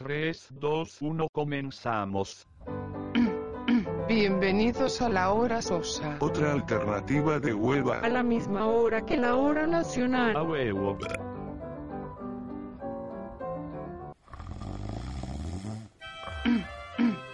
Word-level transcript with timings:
3, 0.00 0.48
2, 0.58 1.02
1, 1.02 1.28
comenzamos. 1.30 2.46
Bienvenidos 4.08 5.02
a 5.02 5.10
la 5.10 5.30
hora 5.30 5.60
sosa. 5.60 6.16
Otra 6.20 6.52
alternativa 6.52 7.38
de 7.38 7.52
hueva. 7.52 7.98
A 7.98 8.08
la 8.08 8.22
misma 8.22 8.64
hora 8.64 9.04
que 9.04 9.18
la 9.18 9.36
hora 9.36 9.66
nacional. 9.66 10.34
A 10.34 10.42
huevo. 10.42 10.96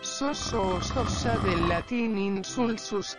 Soso 0.00 0.82
sosa 0.82 1.38
del 1.38 1.68
latín 1.68 2.18
insulsus. 2.18 3.16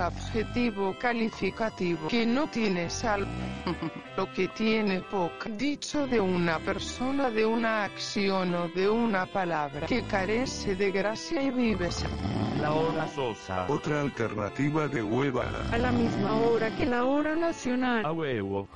Adjetivo 0.00 0.96
calificativo 0.98 2.08
que 2.08 2.24
no 2.26 2.46
tiene 2.48 2.88
sal. 2.90 3.26
Lo 4.16 4.32
que 4.32 4.48
tiene 4.48 5.00
poca. 5.00 5.48
Dicho 5.50 6.06
de 6.06 6.20
una 6.20 6.58
persona, 6.58 7.30
de 7.30 7.44
una 7.44 7.84
acción 7.84 8.54
o 8.54 8.68
de 8.68 8.88
una 8.88 9.26
palabra 9.26 9.86
que 9.86 10.02
carece 10.02 10.74
de 10.74 10.90
gracia 10.90 11.42
y 11.42 11.50
viveza. 11.50 12.08
La 12.60 12.72
hora 12.72 13.06
sosa. 13.08 13.66
Otra 13.68 14.00
alternativa 14.00 14.88
de 14.88 15.02
hueva. 15.02 15.44
A 15.72 15.78
la 15.78 15.92
misma 15.92 16.34
hora 16.36 16.74
que 16.76 16.86
la 16.86 17.04
hora 17.04 17.32
A 17.32 17.36
nacional. 17.36 18.10
huevo. 18.12 18.68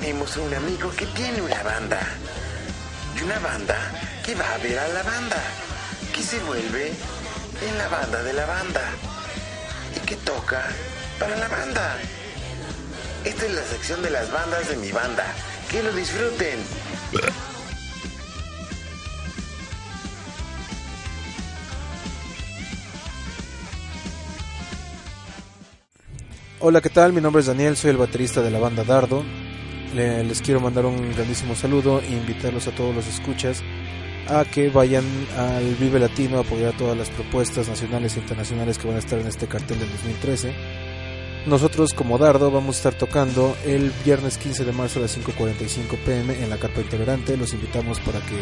Tenemos 0.00 0.36
un 0.36 0.54
amigo 0.54 0.90
que 0.96 1.06
tiene 1.06 1.42
una 1.42 1.62
banda. 1.62 2.00
Y 3.16 3.24
una 3.24 3.38
banda 3.40 3.76
que 4.24 4.34
va 4.34 4.54
a 4.54 4.58
ver 4.58 4.78
a 4.78 4.88
la 4.88 5.02
banda. 5.02 5.42
Que 6.14 6.22
se 6.22 6.38
vuelve 6.40 6.88
en 6.88 7.78
la 7.78 7.88
banda 7.88 8.22
de 8.22 8.32
la 8.32 8.46
banda. 8.46 8.82
Y 9.96 10.06
que 10.06 10.16
toca 10.16 10.64
para 11.18 11.36
la 11.36 11.48
banda. 11.48 11.96
Esta 13.24 13.46
es 13.46 13.54
la 13.54 13.62
sección 13.62 14.02
de 14.02 14.10
las 14.10 14.30
bandas 14.30 14.68
de 14.68 14.76
mi 14.76 14.92
banda. 14.92 15.24
Que 15.70 15.82
lo 15.82 15.92
disfruten. 15.92 16.58
Hola, 26.60 26.80
¿qué 26.80 26.90
tal? 26.90 27.12
Mi 27.12 27.20
nombre 27.20 27.40
es 27.40 27.46
Daniel, 27.46 27.76
soy 27.76 27.90
el 27.90 27.96
baterista 27.96 28.42
de 28.42 28.50
la 28.50 28.58
banda 28.58 28.82
Dardo. 28.82 29.24
Le- 29.94 30.24
les 30.24 30.42
quiero 30.42 30.60
mandar 30.60 30.84
un 30.86 31.12
grandísimo 31.14 31.54
saludo 31.54 32.00
e 32.00 32.12
invitarlos 32.12 32.66
a 32.68 32.72
todos 32.72 32.94
los 32.94 33.06
escuchas 33.06 33.62
a 34.28 34.44
que 34.44 34.68
vayan 34.68 35.04
al 35.36 35.74
Vive 35.76 35.98
Latino 35.98 36.36
a 36.36 36.40
apoyar 36.42 36.76
todas 36.76 36.96
las 36.96 37.08
propuestas 37.08 37.68
nacionales 37.68 38.16
e 38.16 38.20
internacionales 38.20 38.76
que 38.76 38.86
van 38.86 38.96
a 38.96 38.98
estar 38.98 39.18
en 39.18 39.26
este 39.26 39.46
cartel 39.46 39.78
del 39.78 39.90
2013. 39.90 40.52
Nosotros 41.46 41.94
como 41.94 42.18
Dardo 42.18 42.50
vamos 42.50 42.76
a 42.76 42.78
estar 42.78 42.94
tocando 42.94 43.56
el 43.64 43.90
viernes 44.04 44.36
15 44.36 44.64
de 44.66 44.72
marzo 44.72 44.98
a 44.98 45.02
las 45.02 45.16
5.45 45.18 45.96
pm 46.04 46.42
en 46.42 46.50
la 46.50 46.58
carpa 46.58 46.82
integrante. 46.82 47.38
Los 47.38 47.54
invitamos 47.54 48.00
para 48.00 48.18
que 48.20 48.36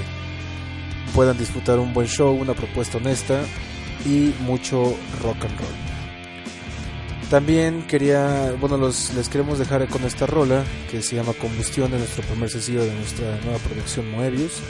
puedan 1.14 1.38
disfrutar 1.38 1.78
un 1.78 1.92
buen 1.94 2.08
show, 2.08 2.32
una 2.34 2.54
propuesta 2.54 2.96
honesta 2.98 3.42
y 4.04 4.34
mucho 4.40 4.96
rock 5.22 5.44
and 5.44 5.56
roll. 5.60 5.95
También 7.30 7.86
quería, 7.88 8.54
bueno, 8.60 8.76
los, 8.76 9.12
les 9.14 9.28
queremos 9.28 9.58
dejar 9.58 9.88
con 9.88 10.04
esta 10.04 10.26
rola 10.26 10.64
que 10.90 11.02
se 11.02 11.16
llama 11.16 11.32
Combustión 11.32 11.90
de 11.90 11.98
nuestro 11.98 12.22
primer 12.22 12.48
sencillo 12.48 12.84
de 12.84 12.94
nuestra 12.94 13.40
nueva 13.42 13.58
producción 13.58 14.10
Moebius 14.12 14.60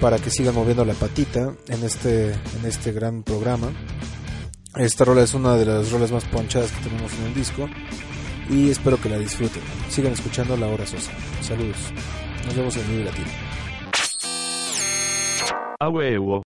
para 0.00 0.18
que 0.18 0.30
sigan 0.30 0.54
moviendo 0.54 0.84
la 0.84 0.94
patita 0.94 1.54
en 1.68 1.84
este, 1.84 2.32
en 2.32 2.64
este 2.66 2.90
gran 2.90 3.22
programa. 3.22 3.72
Esta 4.76 5.04
rola 5.04 5.22
es 5.22 5.34
una 5.34 5.56
de 5.56 5.66
las 5.66 5.92
rolas 5.92 6.10
más 6.10 6.24
ponchadas 6.24 6.72
que 6.72 6.88
tenemos 6.88 7.12
en 7.14 7.26
el 7.26 7.34
disco 7.34 7.68
y 8.50 8.70
espero 8.70 9.00
que 9.00 9.08
la 9.08 9.18
disfruten. 9.18 9.62
Sigan 9.88 10.12
escuchando 10.12 10.56
La 10.56 10.66
Hora 10.66 10.84
Sosa. 10.84 11.12
Saludos. 11.40 11.76
Nos 12.46 12.56
vemos 12.56 12.76
en 12.76 12.88
Vive 12.88 13.04
Latino. 13.04 13.28
A 15.78 15.88
huevo. 15.88 16.43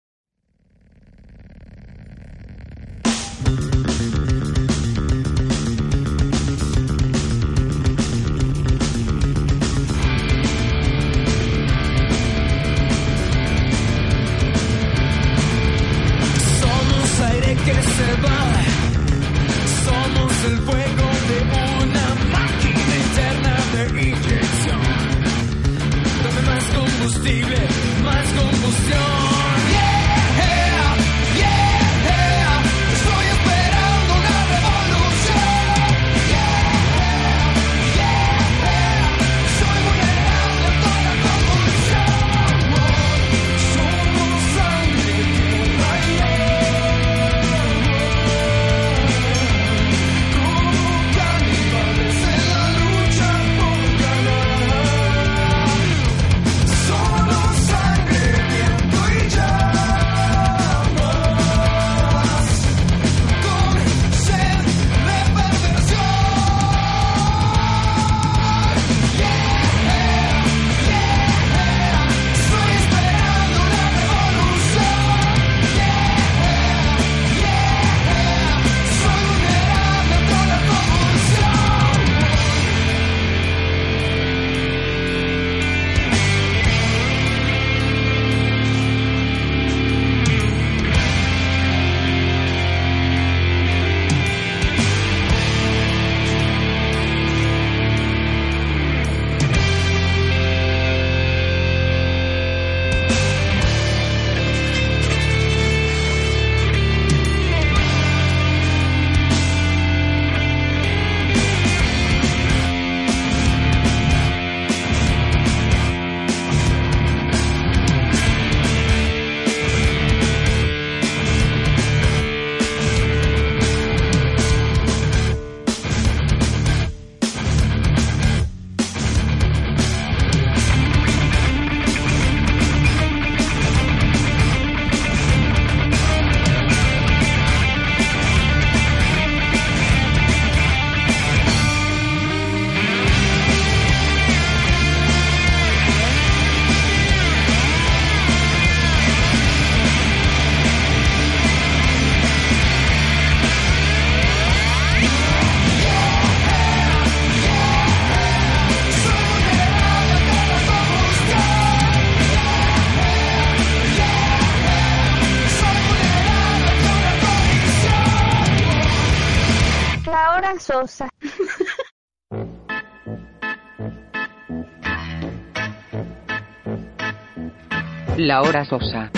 La 178.18 178.42
hora 178.42 178.64
sosa. 178.64 179.10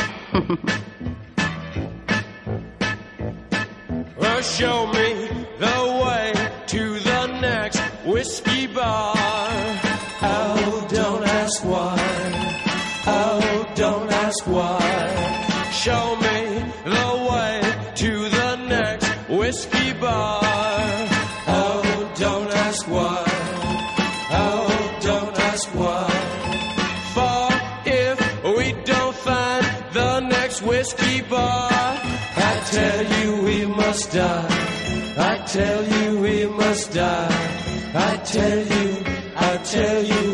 Show 4.43 4.87
me 4.89 5.29
the 5.59 6.03
way 6.05 6.33
to 6.67 6.99
the 7.01 7.27
next 7.41 7.81
whiskey 8.05 8.67
bar. 8.67 9.15
Oh, 10.23 10.87
don't 10.91 11.25
ask 11.27 11.65
why. 11.65 11.97
Oh, 13.07 13.67
don't 13.75 14.11
ask 14.13 14.47
why. 14.47 15.71
Show 15.73 16.17
me 16.17 16.20
die. 34.13 34.47
I 35.17 35.37
tell 35.47 35.85
you 35.85 36.21
we 36.21 36.47
must 36.47 36.93
die. 36.93 37.61
I 37.95 38.17
tell 38.19 38.59
you, 38.59 39.05
I 39.37 39.57
tell 39.59 40.03
you, 40.03 40.30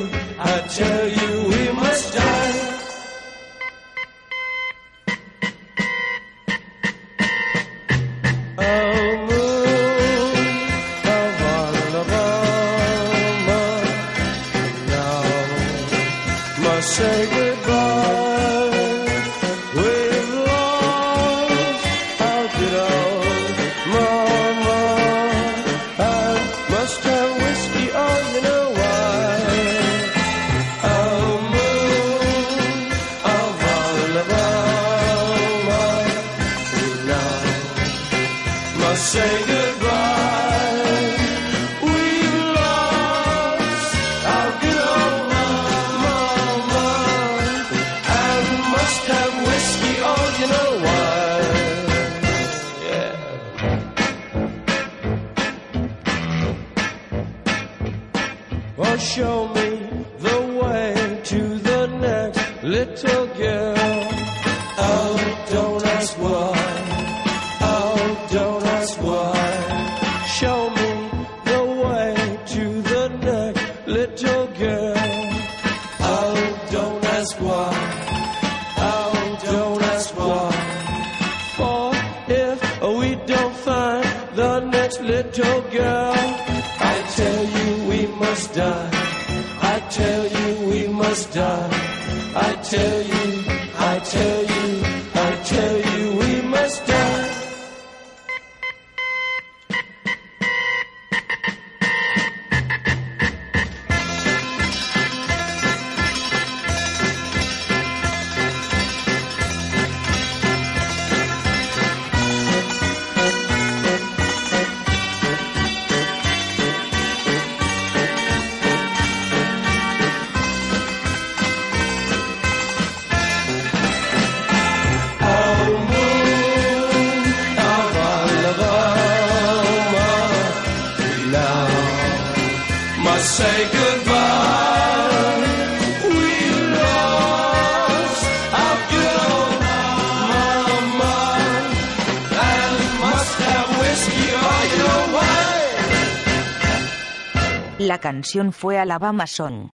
canción 148.27 148.53
fue 148.53 148.77
Alabama 148.77 149.29
Song. 149.29 149.71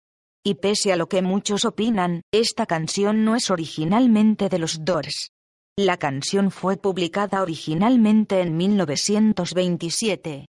Y 0.45 0.57
pese 0.57 0.93
a 0.93 0.97
lo 0.97 1.09
que 1.09 1.23
muchos 1.23 1.65
opinan, 1.65 2.23
esta 2.33 2.67
canción 2.67 3.25
no 3.25 3.37
es 3.37 3.49
originalmente 3.49 4.49
de 4.49 4.59
los 4.59 4.85
Doors. 4.85 5.31
La 5.79 5.99
canción 5.99 6.51
fue 6.51 6.77
publicada 6.77 7.43
originalmente 7.43 8.41
en 8.41 8.57
1927. 8.57 10.47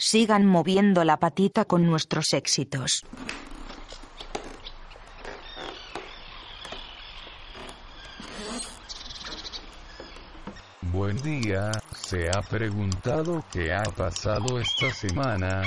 Sigan 0.00 0.46
moviendo 0.46 1.04
la 1.04 1.20
patita 1.20 1.64
con 1.64 1.86
nuestros 1.86 2.32
éxitos. 2.32 3.02
Buen 10.80 11.16
día, 11.18 11.70
¿se 11.92 12.30
ha 12.30 12.42
preguntado 12.42 13.44
qué 13.52 13.72
ha 13.72 13.84
pasado 13.84 14.58
esta 14.58 14.92
semana? 14.92 15.62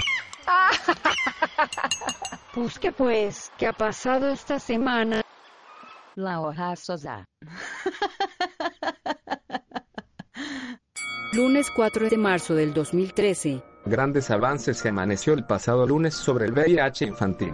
Pues 2.53 2.79
que 2.79 2.91
pues, 2.91 3.51
¿qué 3.59 3.67
ha 3.67 3.73
pasado 3.73 4.29
esta 4.29 4.59
semana? 4.59 5.21
La 6.15 6.39
hora 6.39 6.75
sosa. 6.75 7.25
Lunes 11.33 11.69
4 11.75 12.09
de 12.09 12.17
marzo 12.17 12.55
del 12.55 12.73
2013. 12.73 13.61
Grandes 13.87 14.29
avances 14.31 14.77
se 14.77 14.89
amaneció 14.89 15.33
el 15.33 15.45
pasado 15.45 15.87
lunes 15.87 16.13
sobre 16.13 16.45
el 16.45 16.51
VIH 16.51 17.05
infantil. 17.05 17.53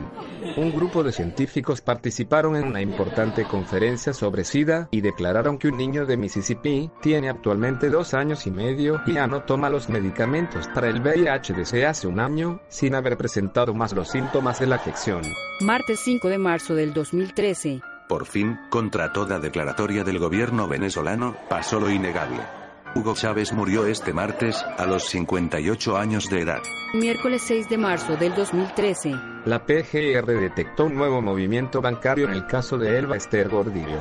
Un 0.58 0.72
grupo 0.72 1.04
de 1.04 1.12
científicos 1.12 1.82
participaron 1.82 2.56
en 2.56 2.66
una 2.66 2.82
importante 2.82 3.46
conferencia 3.46 4.14
sobre 4.14 4.44
SIDA 4.44 4.88
y 4.92 5.02
declararon 5.02 5.58
que 5.58 5.68
un 5.68 5.78
niño 5.78 6.06
de 6.06 6.18
Mississippi 6.18 6.90
tiene 7.02 7.30
actualmente 7.30 7.90
dos 7.90 8.14
años 8.14 8.48
y 8.48 8.52
medio 8.52 9.02
y 9.06 9.14
ya 9.14 9.28
no 9.28 9.44
toma 9.44 9.70
los 9.70 9.90
medicamentos 9.90 10.68
para 10.70 10.90
el 10.90 11.02
VIH 11.02 11.54
desde 11.54 11.86
hace 11.86 12.08
un 12.08 12.20
año, 12.20 12.62
sin 12.68 12.96
haber 12.96 13.18
presentado 13.18 13.74
más 13.74 13.94
los 13.94 14.10
síntomas 14.10 14.60
de 14.60 14.68
la 14.68 14.76
afección. 14.76 15.22
Martes 15.62 16.00
5 16.04 16.30
de 16.30 16.38
marzo 16.38 16.76
del 16.76 16.94
2013. 16.94 17.82
Por 18.08 18.26
fin, 18.26 18.60
contra 18.70 19.14
toda 19.14 19.40
declaratoria 19.40 20.04
del 20.04 20.20
gobierno 20.20 20.68
venezolano, 20.68 21.36
pasó 21.50 21.80
lo 21.80 21.90
innegable. 21.90 22.63
Hugo 22.96 23.16
Chávez 23.16 23.52
murió 23.54 23.88
este 23.88 24.14
martes, 24.14 24.64
a 24.78 24.86
los 24.86 25.06
58 25.06 25.98
años 25.98 26.30
de 26.30 26.42
edad. 26.42 26.62
Miércoles 26.94 27.42
6 27.48 27.68
de 27.68 27.78
marzo 27.80 28.16
del 28.18 28.36
2013. 28.36 29.12
La 29.46 29.66
PGR 29.66 30.28
detectó 30.28 30.86
un 30.86 30.94
nuevo 30.96 31.20
movimiento 31.20 31.82
bancario 31.82 32.28
en 32.28 32.34
el 32.34 32.46
caso 32.46 32.78
de 32.78 33.00
Elba 33.00 33.18
Esther 33.18 33.50
Gordillo. 33.50 34.00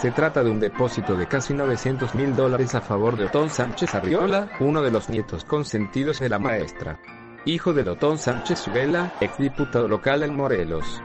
Se 0.00 0.10
trata 0.10 0.42
de 0.42 0.50
un 0.50 0.58
depósito 0.58 1.14
de 1.14 1.28
casi 1.28 1.54
900 1.54 2.12
mil 2.16 2.34
dólares 2.34 2.74
a 2.74 2.80
favor 2.80 3.16
de 3.16 3.26
Otón 3.26 3.50
Sánchez 3.50 3.94
Arriola, 3.94 4.50
uno 4.58 4.82
de 4.82 4.90
los 4.90 5.08
nietos 5.08 5.44
consentidos 5.44 6.18
de 6.18 6.28
la 6.28 6.40
maestra. 6.40 6.98
Hijo 7.44 7.72
de 7.72 7.88
Otón 7.88 8.18
Sánchez 8.18 8.66
Vela, 8.72 9.12
exdiputado 9.20 9.86
local 9.86 10.24
en 10.24 10.34
Morelos. 10.34 11.00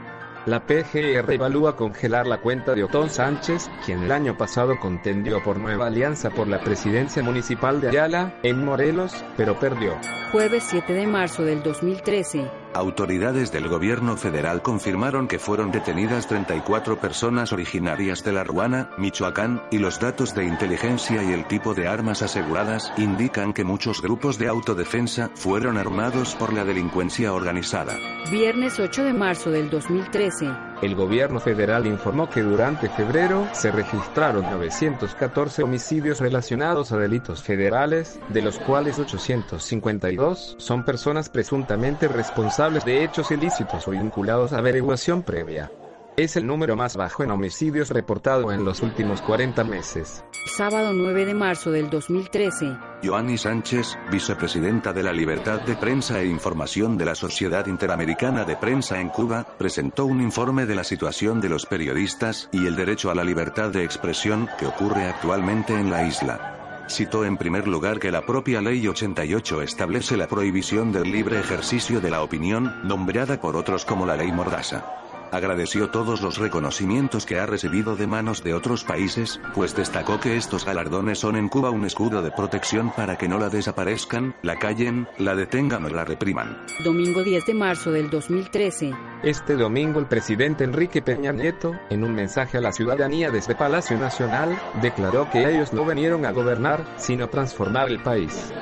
La 0.46 0.64
PGR 0.64 1.34
evalúa 1.34 1.76
congelar 1.76 2.26
la 2.26 2.40
cuenta 2.40 2.74
de 2.74 2.82
Otón 2.82 3.10
Sánchez, 3.10 3.70
quien 3.84 4.04
el 4.04 4.10
año 4.10 4.38
pasado 4.38 4.80
contendió 4.80 5.42
por 5.42 5.58
Nueva 5.58 5.88
Alianza 5.88 6.30
por 6.30 6.48
la 6.48 6.60
presidencia 6.60 7.22
municipal 7.22 7.78
de 7.82 7.88
Ayala, 7.88 8.34
en 8.42 8.64
Morelos, 8.64 9.12
pero 9.36 9.58
perdió. 9.58 9.98
Jueves 10.32 10.64
7 10.66 10.94
de 10.94 11.06
marzo 11.06 11.44
del 11.44 11.62
2013. 11.62 12.50
Autoridades 12.72 13.50
del 13.50 13.68
gobierno 13.68 14.16
federal 14.16 14.62
confirmaron 14.62 15.26
que 15.26 15.40
fueron 15.40 15.72
detenidas 15.72 16.28
34 16.28 17.00
personas 17.00 17.52
originarias 17.52 18.22
de 18.22 18.30
La 18.30 18.44
Ruana, 18.44 18.90
Michoacán, 18.96 19.60
y 19.72 19.78
los 19.78 19.98
datos 19.98 20.36
de 20.36 20.44
inteligencia 20.44 21.20
y 21.24 21.32
el 21.32 21.46
tipo 21.46 21.74
de 21.74 21.88
armas 21.88 22.22
aseguradas 22.22 22.92
indican 22.96 23.52
que 23.52 23.64
muchos 23.64 24.00
grupos 24.00 24.38
de 24.38 24.46
autodefensa 24.46 25.30
fueron 25.34 25.78
armados 25.78 26.36
por 26.36 26.52
la 26.52 26.64
delincuencia 26.64 27.32
organizada. 27.32 27.96
Viernes 28.30 28.78
8 28.78 29.02
de 29.02 29.14
marzo 29.14 29.50
del 29.50 29.68
2013. 29.68 30.46
El 30.80 30.94
gobierno 30.94 31.40
federal 31.40 31.86
informó 31.86 32.30
que 32.30 32.40
durante 32.40 32.88
febrero 32.88 33.48
se 33.52 33.70
registraron 33.70 34.44
914 34.44 35.64
homicidios 35.64 36.20
relacionados 36.20 36.92
a 36.92 36.96
delitos 36.96 37.42
federales, 37.42 38.18
de 38.28 38.42
los 38.42 38.58
cuales 38.60 38.98
852 38.98 40.54
son 40.58 40.84
personas 40.84 41.28
presuntamente 41.28 42.08
responsables 42.08 42.59
de 42.60 43.02
hechos 43.04 43.30
ilícitos 43.30 43.88
o 43.88 43.92
vinculados 43.92 44.52
a 44.52 44.58
averiguación 44.58 45.22
previa. 45.22 45.72
Es 46.18 46.36
el 46.36 46.46
número 46.46 46.76
más 46.76 46.94
bajo 46.94 47.24
en 47.24 47.30
homicidios 47.30 47.88
reportado 47.88 48.52
en 48.52 48.66
los 48.66 48.82
últimos 48.82 49.22
40 49.22 49.64
meses. 49.64 50.22
Sábado 50.44 50.92
9 50.92 51.24
de 51.24 51.32
marzo 51.32 51.70
del 51.70 51.88
2013. 51.88 52.76
Joanny 53.02 53.38
Sánchez, 53.38 53.96
vicepresidenta 54.10 54.92
de 54.92 55.02
la 55.02 55.12
Libertad 55.14 55.62
de 55.62 55.74
Prensa 55.74 56.20
e 56.20 56.26
Información 56.26 56.98
de 56.98 57.06
la 57.06 57.14
Sociedad 57.14 57.66
Interamericana 57.66 58.44
de 58.44 58.56
Prensa 58.56 59.00
en 59.00 59.08
Cuba, 59.08 59.46
presentó 59.56 60.04
un 60.04 60.20
informe 60.20 60.66
de 60.66 60.74
la 60.74 60.84
situación 60.84 61.40
de 61.40 61.48
los 61.48 61.64
periodistas 61.64 62.50
y 62.52 62.66
el 62.66 62.76
derecho 62.76 63.10
a 63.10 63.14
la 63.14 63.24
libertad 63.24 63.70
de 63.70 63.84
expresión 63.84 64.50
que 64.58 64.66
ocurre 64.66 65.06
actualmente 65.06 65.72
en 65.72 65.88
la 65.88 66.06
isla. 66.06 66.59
Citó 66.90 67.24
en 67.24 67.36
primer 67.36 67.68
lugar 67.68 68.00
que 68.00 68.10
la 68.10 68.26
propia 68.26 68.60
Ley 68.60 68.88
88 68.88 69.62
establece 69.62 70.16
la 70.16 70.26
prohibición 70.26 70.90
del 70.90 71.04
libre 71.04 71.38
ejercicio 71.38 72.00
de 72.00 72.10
la 72.10 72.20
opinión, 72.20 72.80
nombrada 72.82 73.40
por 73.40 73.54
otros 73.54 73.84
como 73.84 74.06
la 74.06 74.16
Ley 74.16 74.32
Mordaza. 74.32 75.09
Agradeció 75.32 75.90
todos 75.90 76.22
los 76.22 76.38
reconocimientos 76.38 77.24
que 77.24 77.38
ha 77.38 77.46
recibido 77.46 77.94
de 77.94 78.08
manos 78.08 78.42
de 78.42 78.52
otros 78.52 78.82
países, 78.82 79.40
pues 79.54 79.76
destacó 79.76 80.18
que 80.18 80.36
estos 80.36 80.64
galardones 80.64 81.20
son 81.20 81.36
en 81.36 81.48
Cuba 81.48 81.70
un 81.70 81.84
escudo 81.84 82.20
de 82.20 82.32
protección 82.32 82.90
para 82.90 83.16
que 83.16 83.28
no 83.28 83.38
la 83.38 83.48
desaparezcan, 83.48 84.34
la 84.42 84.56
callen, 84.56 85.06
la 85.18 85.36
detengan 85.36 85.84
o 85.84 85.88
la 85.88 86.04
repriman. 86.04 86.66
Domingo 86.82 87.22
10 87.22 87.46
de 87.46 87.54
marzo 87.54 87.92
del 87.92 88.10
2013. 88.10 88.92
Este 89.22 89.54
domingo 89.54 90.00
el 90.00 90.06
presidente 90.06 90.64
Enrique 90.64 91.00
Peña 91.00 91.32
Nieto, 91.32 91.74
en 91.90 92.02
un 92.02 92.12
mensaje 92.12 92.58
a 92.58 92.60
la 92.60 92.72
ciudadanía 92.72 93.30
desde 93.30 93.54
Palacio 93.54 93.96
Nacional, 93.98 94.60
declaró 94.82 95.30
que 95.30 95.48
ellos 95.48 95.72
no 95.72 95.84
vinieron 95.84 96.26
a 96.26 96.32
gobernar, 96.32 96.84
sino 96.96 97.26
a 97.26 97.30
transformar 97.30 97.88
el 97.88 98.02
país. 98.02 98.52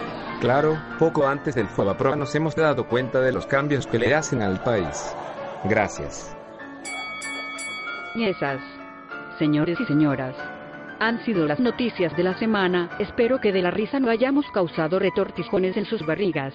Claro, 0.40 0.78
poco 0.98 1.26
antes 1.26 1.54
del 1.54 1.68
FOBAPROA 1.68 2.14
nos 2.14 2.34
hemos 2.34 2.54
dado 2.54 2.86
cuenta 2.86 3.20
de 3.20 3.32
los 3.32 3.46
cambios 3.46 3.86
que 3.86 3.98
le 3.98 4.14
hacen 4.14 4.42
al 4.42 4.62
país. 4.62 5.14
Gracias. 5.64 6.37
Y 8.14 8.24
esas, 8.24 8.60
señores 9.38 9.78
y 9.80 9.84
señoras, 9.84 10.34
han 11.00 11.24
sido 11.24 11.46
las 11.46 11.60
noticias 11.60 12.16
de 12.16 12.24
la 12.24 12.36
semana. 12.38 12.90
Espero 12.98 13.40
que 13.40 13.52
de 13.52 13.62
la 13.62 13.70
risa 13.70 14.00
no 14.00 14.10
hayamos 14.10 14.46
causado 14.52 14.98
retortijones 14.98 15.76
en 15.76 15.84
sus 15.84 16.04
barrigas. 16.04 16.54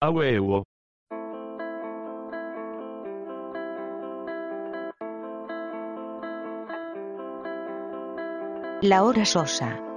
A 0.00 0.10
huevo. 0.10 0.64
La 8.80 9.02
hora 9.02 9.24
sosa. 9.24 9.87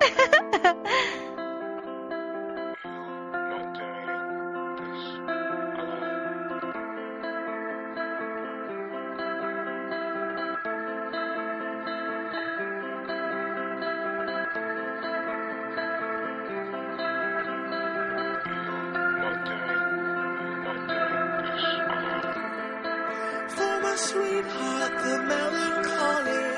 Sweetheart, 24.11 24.91
the 25.05 25.23
melancholic, 25.23 26.50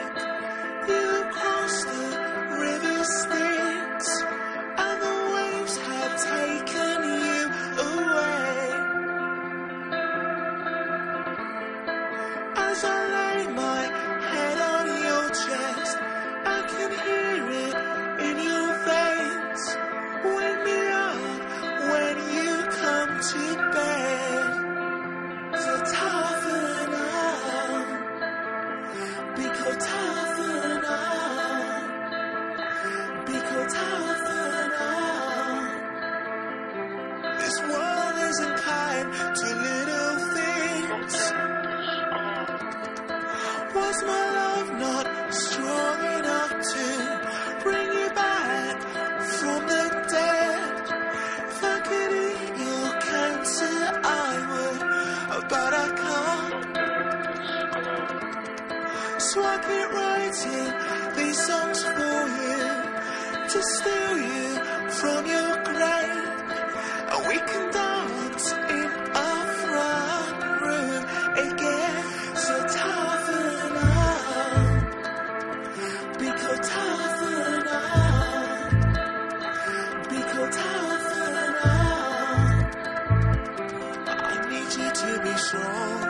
be 85.23 85.37
strong 85.37 86.02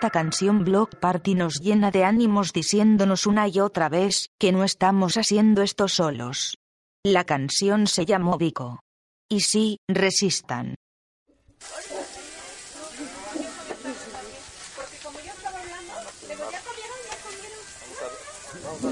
esta 0.00 0.08
canción 0.08 0.64
Block 0.64 0.96
Party 0.96 1.34
nos 1.34 1.60
llena 1.60 1.90
de 1.90 2.04
ánimos 2.04 2.54
diciéndonos 2.54 3.26
una 3.26 3.48
y 3.48 3.60
otra 3.60 3.90
vez 3.90 4.30
que 4.38 4.50
no 4.50 4.64
estamos 4.64 5.18
haciendo 5.18 5.60
esto 5.60 5.88
solos. 5.88 6.56
La 7.04 7.24
canción 7.24 7.86
se 7.86 8.06
llamó 8.06 8.38
Vico. 8.38 8.80
Y 9.28 9.40
sí, 9.40 9.76
resistan. 9.86 10.74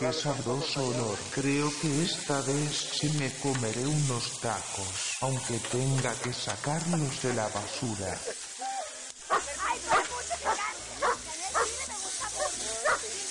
Qué 0.00 0.12
sabroso 0.12 0.88
olor. 0.88 1.16
Creo 1.34 1.70
que 1.80 2.02
esta 2.02 2.38
vez 2.42 2.90
sí 3.00 3.08
me 3.18 3.32
comeré 3.40 3.86
unos 3.86 4.40
tacos, 4.42 5.16
aunque 5.22 5.58
tenga 5.72 6.12
que 6.22 6.34
sacarlos 6.34 7.22
de 7.22 7.32
la 7.32 7.48
basura. 7.48 8.14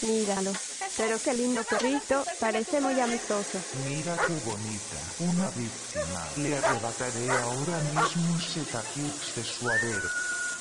Míralo. 0.08 0.54
Pero 0.96 1.20
qué 1.22 1.34
lindo 1.34 1.63
perrito, 1.63 2.24
parece 2.39 2.82
muy 2.82 3.00
amistoso. 3.00 3.60
Mira 3.88 4.17
qué 4.26 4.34
bonita, 4.46 4.98
una 5.20 5.50
víctima. 5.52 6.28
Le 6.38 6.58
arrebataré 6.58 7.30
ahora 7.30 7.78
mismo 7.93 8.38
ese 8.38 8.62
taquix 8.72 9.36
de 9.36 9.43
suadero. 9.43 10.10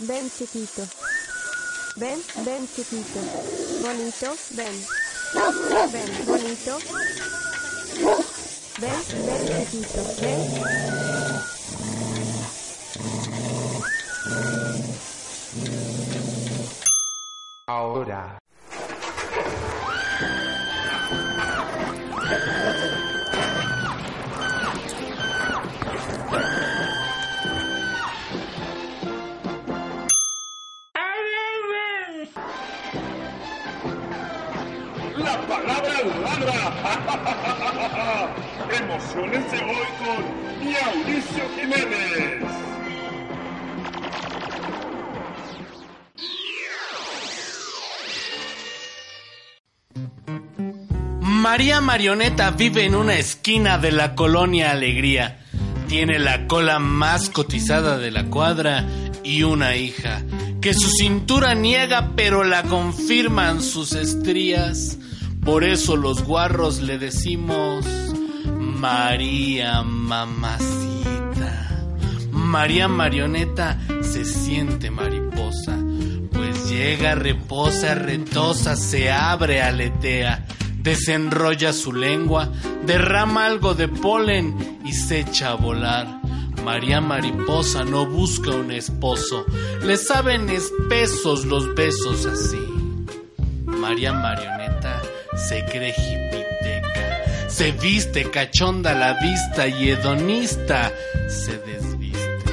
Ven, 0.00 0.30
chiquito. 0.30 0.82
Ven, 1.96 2.22
ven, 2.44 2.68
chiquito. 2.74 3.20
Bonito, 3.82 4.36
ven. 4.50 4.86
Ven, 5.92 6.26
bonito. 6.26 6.78
Ven, 8.78 9.02
ven, 9.24 9.66
chiquito. 9.70 10.00
Ven. 10.20 10.66
Ahora. 17.68 18.38
Emocionense 38.78 39.56
hoy 39.56 39.86
con 39.98 40.70
Mauricio 40.70 41.44
Jiménez. 41.58 42.42
María 51.22 51.80
Marioneta 51.80 52.50
vive 52.50 52.84
en 52.84 52.96
una 52.96 53.14
esquina 53.16 53.78
de 53.78 53.92
la 53.92 54.14
colonia 54.14 54.72
Alegría. 54.72 55.46
Tiene 55.88 56.18
la 56.18 56.46
cola 56.46 56.78
más 56.78 57.30
cotizada 57.30 57.96
de 57.96 58.10
la 58.10 58.26
cuadra 58.26 58.86
y 59.24 59.44
una 59.44 59.76
hija 59.76 60.22
que 60.60 60.74
su 60.74 60.90
cintura 60.90 61.54
niega 61.54 62.10
pero 62.14 62.44
la 62.44 62.64
confirman 62.64 63.62
sus 63.62 63.94
estrías. 63.94 64.98
Por 65.42 65.64
eso 65.64 65.96
los 65.96 66.24
guarros 66.24 66.82
le 66.82 66.98
decimos 66.98 67.86
María 68.78 69.82
mamacita. 69.82 70.66
María 72.30 72.88
Marioneta 72.88 73.78
se 74.02 74.24
siente 74.24 74.90
mariposa, 74.90 75.76
pues 76.32 76.68
llega, 76.68 77.14
reposa, 77.14 77.94
retosa, 77.94 78.76
se 78.76 79.10
abre, 79.10 79.62
aletea 79.62 80.46
desenrolla 80.86 81.72
su 81.72 81.92
lengua, 81.92 82.48
derrama 82.84 83.46
algo 83.46 83.74
de 83.74 83.88
polen 83.88 84.78
y 84.84 84.92
se 84.92 85.18
echa 85.20 85.50
a 85.50 85.54
volar. 85.56 86.20
María 86.64 87.00
Mariposa 87.00 87.84
no 87.84 88.06
busca 88.06 88.52
un 88.52 88.70
esposo, 88.70 89.44
le 89.82 89.96
saben 89.96 90.48
espesos 90.48 91.44
los 91.44 91.74
besos 91.74 92.24
así. 92.26 92.60
María 93.64 94.12
Marioneta 94.12 95.02
se 95.36 95.64
cree 95.64 95.92
se 97.56 97.72
viste 97.72 98.30
cachonda 98.30 98.92
la 98.92 99.14
vista 99.14 99.66
y 99.66 99.88
hedonista 99.88 100.92
se 101.26 101.56
desviste. 101.56 102.52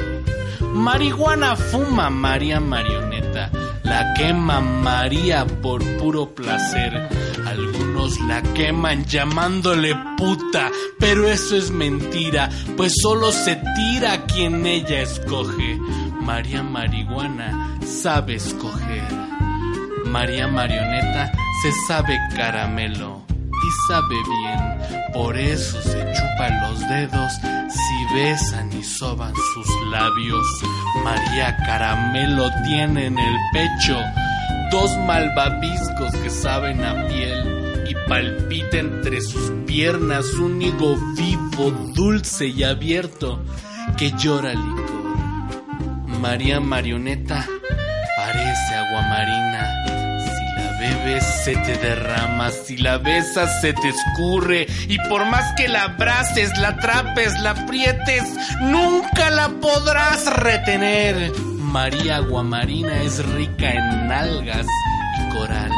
Marihuana 0.74 1.58
fuma 1.58 2.10
María 2.10 2.62
Marioneta, 2.62 3.52
la 3.84 4.14
quema 4.14 4.62
María 4.62 5.46
por 5.46 5.84
puro 5.98 6.34
placer. 6.34 7.10
Algunos 7.46 8.18
la 8.22 8.42
queman 8.54 9.04
llamándole 9.04 9.94
puta, 10.16 10.72
pero 11.00 11.28
eso 11.28 11.58
es 11.58 11.70
mentira, 11.70 12.50
pues 12.78 12.94
solo 13.02 13.34
se 13.34 13.58
tira 13.76 14.26
quien 14.26 14.66
ella 14.66 15.02
escoge. 15.02 15.78
María 16.22 16.64
Marihuana 16.64 17.78
sabe 17.86 18.36
escoger. 18.36 19.12
María 20.06 20.48
Marioneta 20.48 21.30
se 21.62 21.72
sabe 21.88 22.18
caramelo 22.38 23.33
sabe 23.88 24.16
bien, 24.42 25.12
por 25.14 25.38
eso 25.38 25.82
se 25.82 26.00
chupa 26.14 26.50
los 26.62 26.80
dedos 26.88 27.34
si 27.70 28.16
besan 28.16 28.72
y 28.74 28.84
soban 28.84 29.34
sus 29.54 29.68
labios. 29.92 30.46
María 31.04 31.56
Caramelo 31.66 32.50
tiene 32.66 33.08
en 33.08 33.18
el 33.18 33.36
pecho 33.52 33.98
dos 34.72 34.92
malvaviscos 35.06 36.12
que 36.22 36.30
saben 36.30 36.84
a 36.84 37.08
piel 37.08 37.86
y 37.88 37.96
palpita 38.08 38.78
entre 38.78 39.22
sus 39.22 39.52
piernas 39.66 40.34
un 40.34 40.62
higo 40.62 40.98
vivo, 41.16 41.72
dulce 41.94 42.48
y 42.48 42.64
abierto 42.64 43.44
que 43.98 44.12
llora 44.12 44.54
licor. 44.54 44.94
María 46.20 46.60
Marioneta 46.60 47.46
parece 48.16 48.76
aguamarina. 48.76 50.03
Bebes 50.84 51.24
se 51.46 51.56
te 51.56 51.78
derrama, 51.78 52.52
si 52.52 52.76
la 52.76 52.98
besas 52.98 53.62
se 53.62 53.72
te 53.72 53.88
escurre 53.88 54.68
y 54.90 54.98
por 55.08 55.26
más 55.28 55.54
que 55.56 55.70
la 55.70 55.84
abraces, 55.84 56.52
la 56.58 56.70
atrapes, 56.70 57.40
la 57.40 57.52
aprietes, 57.52 58.24
nunca 58.60 59.30
la 59.30 59.48
podrás 59.48 60.26
retener. 60.26 61.32
María 61.58 62.18
Aguamarina 62.18 63.02
es 63.02 63.26
rica 63.26 63.72
en 63.72 64.12
algas 64.12 64.66
y 65.20 65.34
coral 65.34 65.72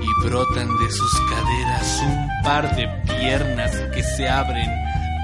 y 0.00 0.24
brotan 0.24 0.68
de 0.78 0.90
sus 0.90 1.12
caderas 1.28 2.02
un 2.06 2.42
par 2.42 2.74
de 2.76 2.88
piernas 3.18 3.72
que 3.94 4.02
se 4.02 4.26
abren, 4.26 4.70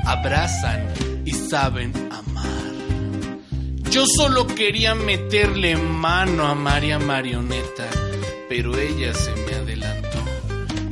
abrazan 0.04 0.86
y 1.24 1.32
saben 1.32 1.92
amar. 2.12 2.52
Yo 3.90 4.04
solo 4.06 4.46
quería 4.46 4.94
meterle 4.94 5.76
mano 5.76 6.46
a 6.46 6.54
María 6.54 6.98
Marioneta, 6.98 7.88
pero 8.54 8.76
ella 8.76 9.14
se 9.14 9.34
me 9.34 9.54
adelantó, 9.54 10.22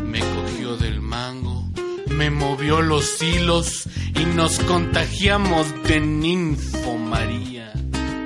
me 0.03 0.19
cogió 0.19 0.79
del 0.79 1.03
mango, 1.03 1.69
me 2.09 2.31
movió 2.31 2.81
los 2.81 3.21
hilos 3.21 3.87
y 4.19 4.25
nos 4.35 4.61
contagiamos 4.61 5.67
de 5.83 6.01
ninfo 6.01 6.97
María. 6.97 7.71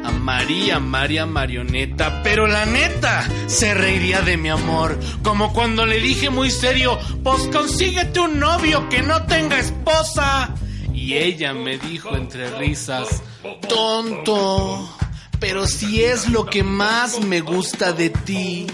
A 0.04 0.12
María, 0.12 0.78
María 0.78 1.26
Marioneta, 1.26 2.22
pero 2.22 2.46
la 2.46 2.64
neta 2.64 3.28
se 3.48 3.74
reiría 3.74 4.22
de 4.22 4.36
mi 4.36 4.50
amor, 4.50 5.00
como 5.24 5.52
cuando 5.52 5.84
le 5.84 5.98
dije 5.98 6.30
muy 6.30 6.52
serio, 6.52 6.96
pues 7.24 7.48
consíguete 7.48 8.20
un 8.20 8.38
novio 8.38 8.88
que 8.88 9.02
no 9.02 9.24
tenga 9.26 9.58
esposa. 9.58 10.54
Y 10.94 11.14
ella 11.14 11.52
me 11.54 11.76
dijo 11.76 12.16
entre 12.16 12.56
risas, 12.56 13.20
tonto, 13.68 14.96
pero 15.40 15.66
si 15.66 16.04
es 16.04 16.28
lo 16.28 16.46
que 16.46 16.62
más 16.62 17.18
me 17.20 17.40
gusta 17.40 17.92
de 17.92 18.10
ti. 18.10 18.68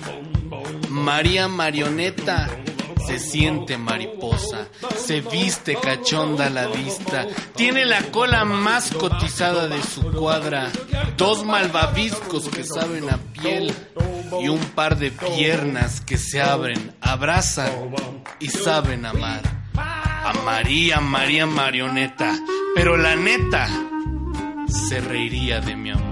María 1.01 1.49
Marioneta 1.49 2.49
se 3.07 3.19
siente 3.19 3.79
mariposa, 3.79 4.69
se 4.97 5.23
viste 5.23 5.75
cachonda 5.75 6.47
a 6.47 6.51
la 6.51 6.67
vista, 6.67 7.27
tiene 7.57 7.87
la 7.87 8.03
cola 8.11 8.45
más 8.45 8.91
cotizada 8.91 9.67
de 9.67 9.83
su 9.83 10.03
cuadra, 10.13 10.71
dos 11.17 11.45
malvaviscos 11.45 12.51
que 12.51 12.65
saben 12.65 13.09
a 13.09 13.17
piel 13.17 13.75
y 14.43 14.49
un 14.49 14.61
par 14.61 14.99
de 14.99 15.11
piernas 15.11 16.03
que 16.03 16.19
se 16.19 16.41
abren, 16.41 16.95
abrazan 17.01 17.73
y 18.39 18.49
saben 18.49 19.07
amar. 19.07 19.41
A 19.75 20.35
María, 20.45 21.01
María 21.01 21.47
Marioneta, 21.47 22.39
pero 22.75 22.99
la 22.99 23.17
neta 23.17 23.69
se 24.69 25.01
reiría 25.01 25.61
de 25.61 25.77
mi 25.77 25.91
amor. 25.91 26.10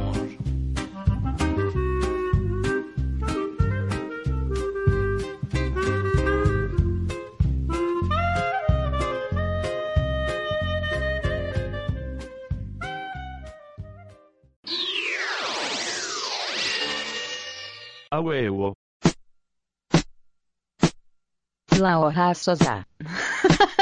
Laohasaza 21.79 22.85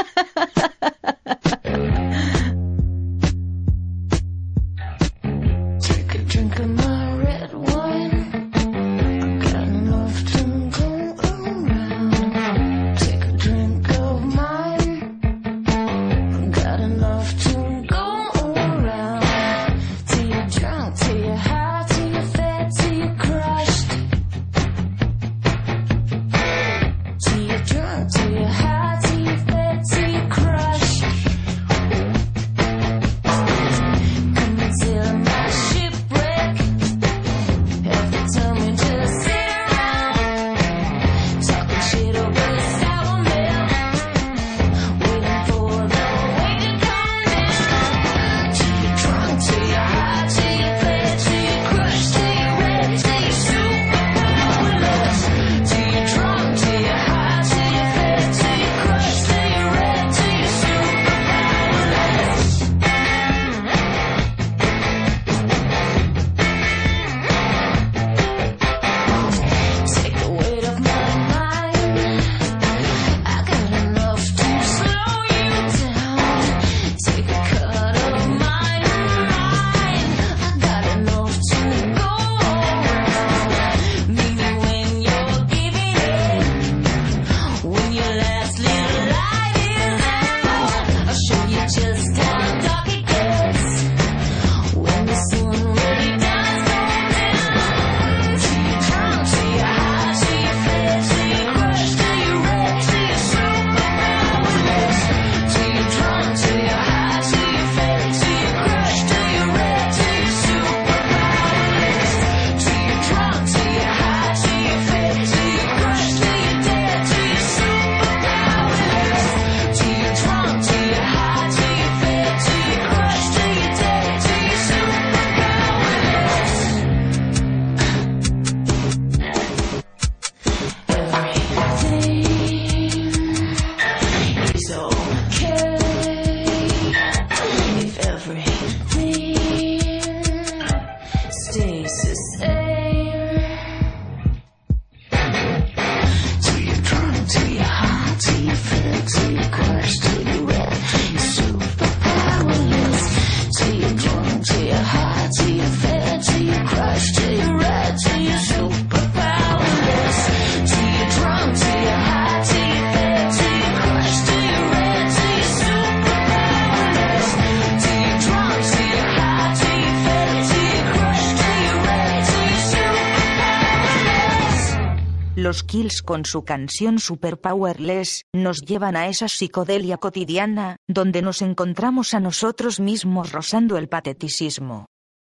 los 175.57 175.65
Kills 175.65 176.03
con 176.03 176.27
su 176.27 176.45
canción 176.45 176.99
Super 176.99 177.41
Powerless, 177.41 178.25
nos 178.35 178.61
llevan 178.61 178.95
a 178.95 179.09
esa 179.09 179.27
psicodelia 179.27 179.97
cotidiana, 179.97 180.77
donde 180.87 181.23
nos 181.23 181.41
encontramos 181.41 182.13
a 182.13 182.21
nosotros 182.21 182.79
mismos 182.79 183.33
rozando 183.33 183.79
el 183.79 183.89
pateticismo. 183.89 184.85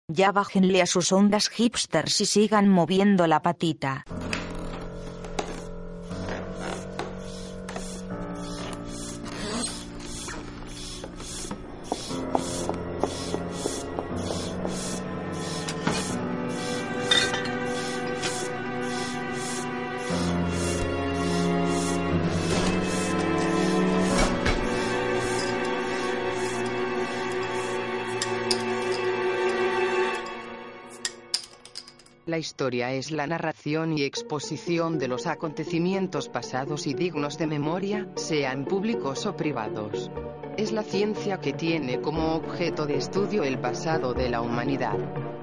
Ya 0.08 0.32
bájenle 0.32 0.84
a 0.84 0.86
sus 0.86 1.12
ondas 1.12 1.50
hipsters 1.50 2.22
y 2.22 2.28
sigan 2.28 2.70
moviendo 2.70 3.26
la 3.26 3.42
patita. 3.42 4.04
historia 32.40 32.94
es 32.94 33.12
la 33.12 33.28
narración 33.28 33.98
y 33.98 34.04
exposición 34.04 34.98
de 34.98 35.08
los 35.08 35.28
acontecimientos 35.28 36.30
pasados 36.30 36.88
y 36.88 36.94
dignos 36.94 37.38
de 37.38 37.46
memoria, 37.46 38.08
sean 38.16 38.66
públicos 38.66 39.26
o 39.26 39.36
privados. 39.36 40.10
Es 40.58 40.72
la 40.72 40.84
ciencia 40.84 41.40
que 41.40 41.54
tiene 41.54 42.02
como 42.02 42.36
objeto 42.36 42.86
de 42.86 42.98
estudio 42.98 43.44
el 43.44 43.60
pasado 43.60 44.14
de 44.14 44.30
la 44.30 44.42
humanidad. 44.42 44.98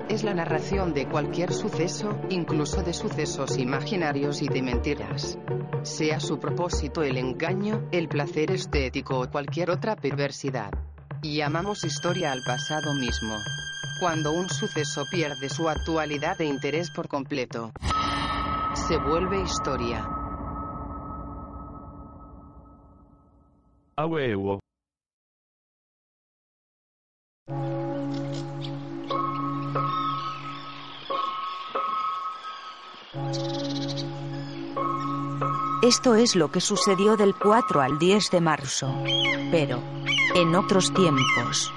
Es 0.09 0.25
la 0.25 0.35
narración 0.35 0.93
de 0.93 1.09
cualquier 1.09 1.53
suceso, 1.53 2.19
incluso 2.31 2.83
de 2.83 2.93
sucesos 2.93 3.57
imaginarios 3.59 4.43
y 4.43 4.49
de 4.49 4.63
mentiras. 4.63 5.39
Sea 5.83 6.21
su 6.21 6.39
propósito 6.39 7.03
el 7.03 7.17
engaño, 7.17 7.89
el 7.93 8.09
placer 8.09 8.51
estético 8.51 9.21
o 9.21 9.31
cualquier 9.31 9.71
otra 9.71 9.97
perversidad. 9.97 10.71
Llamamos 11.23 11.85
historia 11.85 12.33
al 12.33 12.41
pasado 12.47 12.95
mismo 12.95 13.37
cuando 13.99 14.33
un 14.33 14.49
suceso 14.49 15.05
pierde 15.11 15.49
su 15.49 15.69
actualidad 15.69 16.41
e 16.41 16.45
interés 16.45 16.91
por 16.91 17.09
completo. 17.09 17.73
Se 18.75 18.99
vuelve 18.99 19.41
historia. 19.41 20.09
Esto 35.83 36.15
es 36.17 36.35
lo 36.37 36.51
que 36.51 36.61
sucedió 36.61 37.17
del 37.17 37.35
4 37.35 37.81
al 37.81 37.99
10 37.99 38.31
de 38.31 38.41
marzo, 38.41 38.93
pero 39.51 39.81
en 40.35 40.55
otros 40.55 40.93
tiempos. 40.93 41.73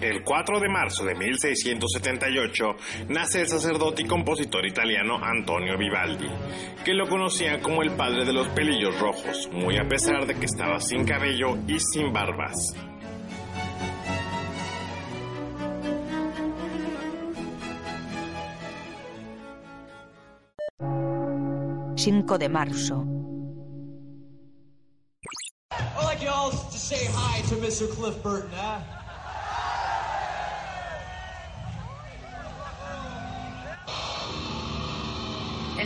El 0.01 0.23
4 0.23 0.59
de 0.61 0.69
marzo 0.69 1.03
de 1.03 1.13
1678 1.13 2.75
nace 3.09 3.41
el 3.41 3.47
sacerdote 3.47 4.03
y 4.03 4.05
compositor 4.05 4.65
italiano 4.65 5.19
Antonio 5.21 5.77
Vivaldi, 5.77 6.29
que 6.85 6.93
lo 6.93 7.07
conocían 7.09 7.59
como 7.59 7.83
el 7.83 7.91
padre 7.91 8.23
de 8.23 8.31
los 8.31 8.47
pelillos 8.49 8.97
rojos, 8.97 9.49
muy 9.51 9.77
a 9.77 9.87
pesar 9.89 10.25
de 10.25 10.35
que 10.35 10.45
estaba 10.45 10.79
sin 10.79 11.03
cabello 11.03 11.57
y 11.67 11.77
sin 11.79 12.13
barbas. 12.13 12.55
Cinco 21.97 22.37
de 22.37 22.47
marzo. 22.47 23.05
I'd 25.71 26.05
like 26.05 26.21
you 26.21 26.29
all 26.29 26.51
to 26.51 26.77
say 26.77 27.05
hi 27.13 27.41
to 27.49 27.55
Mr. 27.55 27.89
Cliff 27.93 28.15
Burton, 28.23 28.49
eh? 28.53 28.98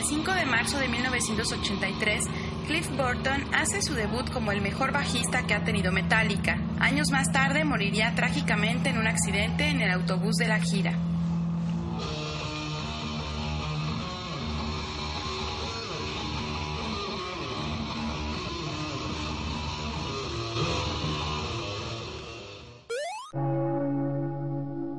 El 0.04 0.10
5 0.10 0.34
de 0.34 0.46
marzo 0.46 0.80
de 0.80 0.90
1983, 0.90 2.26
Cliff 2.68 2.90
Burton 2.90 3.42
hace 3.54 3.82
su 3.82 3.94
debut 3.94 4.30
como 4.34 4.52
el 4.52 4.60
mejor 4.60 4.92
bajista 4.92 5.48
que 5.48 5.54
ha 5.54 5.64
tenido 5.64 5.94
Metallica. 5.94 6.60
Años 6.82 7.10
más 7.10 7.32
tarde 7.32 7.64
moriría 7.64 8.14
trágicamente 8.14 8.90
en 8.90 8.98
un 8.98 9.08
accidente 9.08 9.70
en 9.70 9.80
el 9.80 9.92
autobús 9.92 10.36
de 10.36 10.48
la 10.50 10.60
gira. 10.60 10.92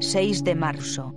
Seis 0.01 0.43
de 0.43 0.55
marzo. 0.55 1.15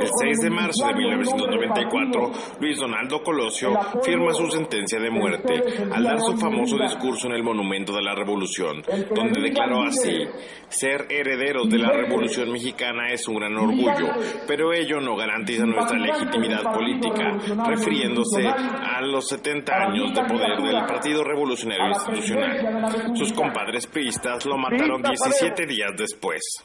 El 0.00 0.08
6 0.20 0.40
de 0.40 0.50
marzo 0.50 0.86
de 0.86 0.94
1994, 0.94 2.32
Luis 2.60 2.78
Donaldo 2.78 3.22
Colosio 3.22 3.78
firma 4.02 4.32
su 4.32 4.50
sentencia 4.50 4.98
de 4.98 5.10
muerte 5.10 5.62
al 5.92 6.02
dar 6.02 6.20
su 6.20 6.36
famoso 6.38 6.78
discurso 6.78 7.26
en 7.26 7.34
el 7.34 7.42
Monumento 7.42 7.92
de 7.92 8.02
la 8.02 8.14
Revolución, 8.14 8.82
donde 9.14 9.42
declaró 9.42 9.82
así, 9.82 10.26
ser 10.68 11.06
herederos 11.10 11.68
de 11.68 11.78
la 11.78 11.92
Revolución 11.92 12.52
Mexicana 12.52 13.08
es 13.10 13.28
un 13.28 13.36
gran 13.36 13.56
orgullo, 13.56 14.14
pero 14.46 14.72
ello 14.72 15.00
no 15.00 15.14
garantiza 15.14 15.66
nuestra 15.66 15.98
legitimidad 15.98 16.62
política, 16.72 17.38
refiriéndose 17.66 18.46
a 18.46 19.02
los 19.02 19.28
70 19.28 19.74
años 19.74 20.14
de 20.14 20.24
poder 20.24 20.62
del 20.62 20.86
Partido 20.86 21.22
Revolucionario 21.22 21.88
Institucional. 21.88 23.16
Sus 23.16 23.32
compadres 23.32 23.86
priistas 23.86 24.46
lo 24.46 24.56
mataron 24.56 25.02
17 25.02 25.66
días 25.66 25.90
después. 25.96 26.64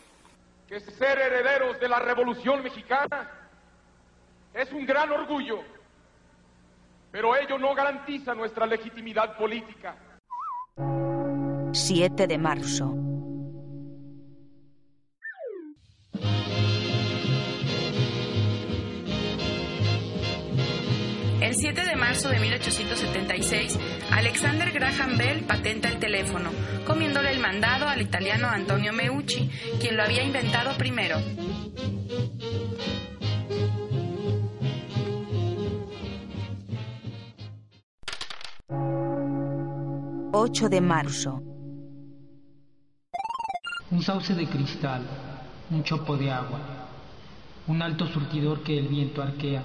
Que 0.69 0.79
ser 0.79 1.17
herederos 1.17 1.79
de 1.79 1.89
la 1.89 1.97
Revolución 1.97 2.61
Mexicana 2.61 3.27
es 4.53 4.71
un 4.71 4.85
gran 4.85 5.11
orgullo, 5.11 5.63
pero 7.11 7.35
ello 7.35 7.57
no 7.57 7.73
garantiza 7.73 8.35
nuestra 8.35 8.67
legitimidad 8.67 9.35
política. 9.35 9.95
7 11.71 12.27
de 12.27 12.37
marzo. 12.37 13.08
El 21.59 21.75
7 21.75 21.89
de 21.89 21.95
marzo 21.97 22.29
de 22.29 22.39
1876, 22.39 23.77
Alexander 24.11 24.71
Graham 24.71 25.17
Bell 25.17 25.43
patenta 25.43 25.89
el 25.89 25.99
teléfono, 25.99 26.51
comiéndole 26.87 27.33
el 27.33 27.41
mandado 27.41 27.89
al 27.89 28.01
italiano 28.01 28.47
Antonio 28.47 28.93
Meucci, 28.93 29.49
quien 29.77 29.97
lo 29.97 30.03
había 30.03 30.23
inventado 30.23 30.77
primero. 30.77 31.17
Ocho 40.31 40.69
de 40.69 40.79
marzo. 40.79 41.43
Un 43.91 44.01
sauce 44.01 44.33
de 44.33 44.47
cristal, 44.47 45.01
un 45.71 45.83
chopo 45.83 46.15
de 46.15 46.31
agua, 46.31 46.87
un 47.67 47.81
alto 47.81 48.07
surtidor 48.07 48.63
que 48.63 48.79
el 48.79 48.87
viento 48.87 49.21
arquea. 49.21 49.61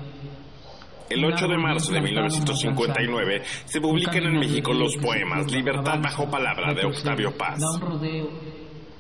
El 1.11 1.23
8 1.23 1.47
de 1.49 1.59
marzo 1.59 1.93
de 1.93 2.01
1959 2.01 3.43
se 3.67 3.81
publican 3.81 4.25
en 4.25 4.39
México 4.39 4.73
los 4.73 4.97
poemas 4.97 5.51
Libertad 5.53 6.01
bajo 6.03 6.31
palabra 6.31 6.73
de 6.73 6.87
Octavio 6.87 7.37
Paz. 7.37 7.61
Da 7.61 7.73
un 7.73 7.81
rodeo 7.81 8.31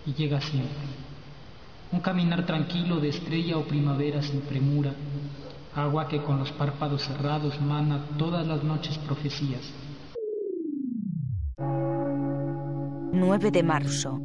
y 0.04 0.12
llega 0.12 0.40
siempre. 0.40 0.84
Un 1.92 2.00
caminar 2.00 2.44
tranquilo 2.44 3.00
de 3.00 3.08
estrella 3.08 3.56
o 3.56 3.64
primavera 3.64 4.20
sin 4.20 4.42
premura. 4.42 4.94
Agua 5.74 6.06
que 6.06 6.22
con 6.22 6.38
los 6.38 6.52
párpados 6.52 7.02
cerrados 7.02 7.60
mana 7.60 8.06
todas 8.18 8.46
las 8.46 8.62
noches 8.62 8.98
profecías. 8.98 9.72
9 13.12 13.50
de 13.50 13.62
marzo. 13.62 14.20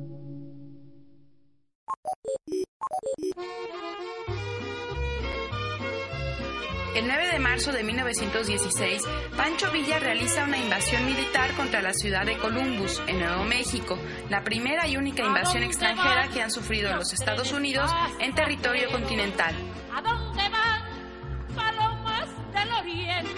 El 6.99 7.07
9 7.07 7.29
de 7.31 7.39
marzo 7.39 7.71
de 7.71 7.81
1916, 7.81 9.03
Pancho 9.37 9.71
Villa 9.71 9.99
realiza 9.99 10.43
una 10.43 10.57
invasión 10.57 11.05
militar 11.05 11.53
contra 11.53 11.81
la 11.81 11.93
ciudad 11.93 12.25
de 12.25 12.37
Columbus, 12.37 13.01
en 13.07 13.19
Nuevo 13.19 13.45
México, 13.45 13.97
la 14.27 14.43
primera 14.43 14.85
y 14.85 14.97
única 14.97 15.23
invasión 15.23 15.63
extranjera 15.63 16.27
que 16.27 16.41
han 16.41 16.51
sufrido 16.51 16.93
los 16.93 17.13
Estados 17.13 17.53
Unidos 17.53 17.89
en 18.19 18.35
territorio 18.35 18.91
continental. 18.91 19.55
¿A 19.95 20.01
dónde 20.01 20.43
van 20.49 21.55
palomas 21.55 22.27
del 22.51 22.73
oriente? 22.73 23.29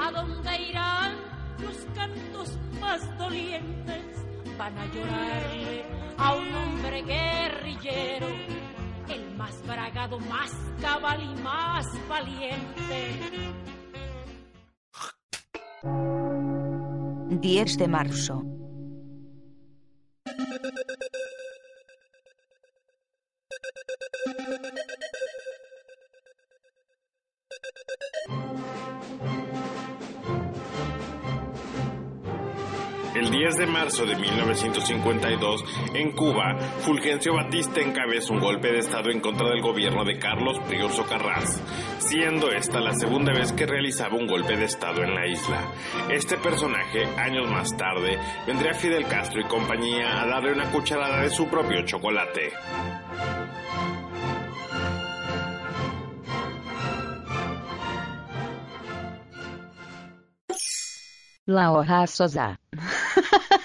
¿A 0.00 0.10
dónde 0.10 0.62
irán 0.62 1.14
los 1.60 1.76
cantos 1.94 2.58
más 2.80 3.16
dolientes? 3.16 4.26
Van 4.58 4.76
a 4.76 4.86
llorarle 4.86 5.84
a 6.18 6.34
un 6.34 6.52
hombre 6.52 7.02
guerrillero, 7.02 8.26
más 9.40 9.66
bragado, 9.66 10.18
más 10.18 10.52
cabal 10.82 11.18
y 11.22 11.42
más 11.42 11.86
valiente. 12.10 13.16
10 17.40 17.78
de 17.78 17.88
marzo. 17.88 18.44
10 33.40 33.56
de 33.56 33.66
marzo 33.66 34.04
de 34.04 34.16
1952, 34.16 35.64
en 35.94 36.12
Cuba, 36.12 36.58
Fulgencio 36.80 37.32
Batista 37.32 37.80
encabeza 37.80 38.34
un 38.34 38.40
golpe 38.40 38.70
de 38.70 38.80
Estado 38.80 39.08
en 39.10 39.20
contra 39.20 39.48
del 39.48 39.62
gobierno 39.62 40.04
de 40.04 40.18
Carlos 40.18 40.58
Prioso 40.68 41.06
Carras, 41.06 41.58
siendo 42.00 42.50
esta 42.50 42.80
la 42.80 42.92
segunda 42.92 43.32
vez 43.32 43.54
que 43.54 43.64
realizaba 43.64 44.14
un 44.14 44.26
golpe 44.26 44.58
de 44.58 44.66
Estado 44.66 45.02
en 45.04 45.14
la 45.14 45.26
isla. 45.26 45.72
Este 46.10 46.36
personaje, 46.36 47.06
años 47.16 47.50
más 47.50 47.74
tarde, 47.78 48.18
vendría 48.46 48.74
Fidel 48.74 49.06
Castro 49.06 49.40
y 49.40 49.44
compañía 49.44 50.20
a 50.20 50.26
darle 50.26 50.52
una 50.52 50.70
cucharada 50.70 51.22
de 51.22 51.30
su 51.30 51.48
propio 51.48 51.82
chocolate. 51.86 52.52
La 61.50 61.72
hoja 61.72 62.06
sosa. 62.06 62.60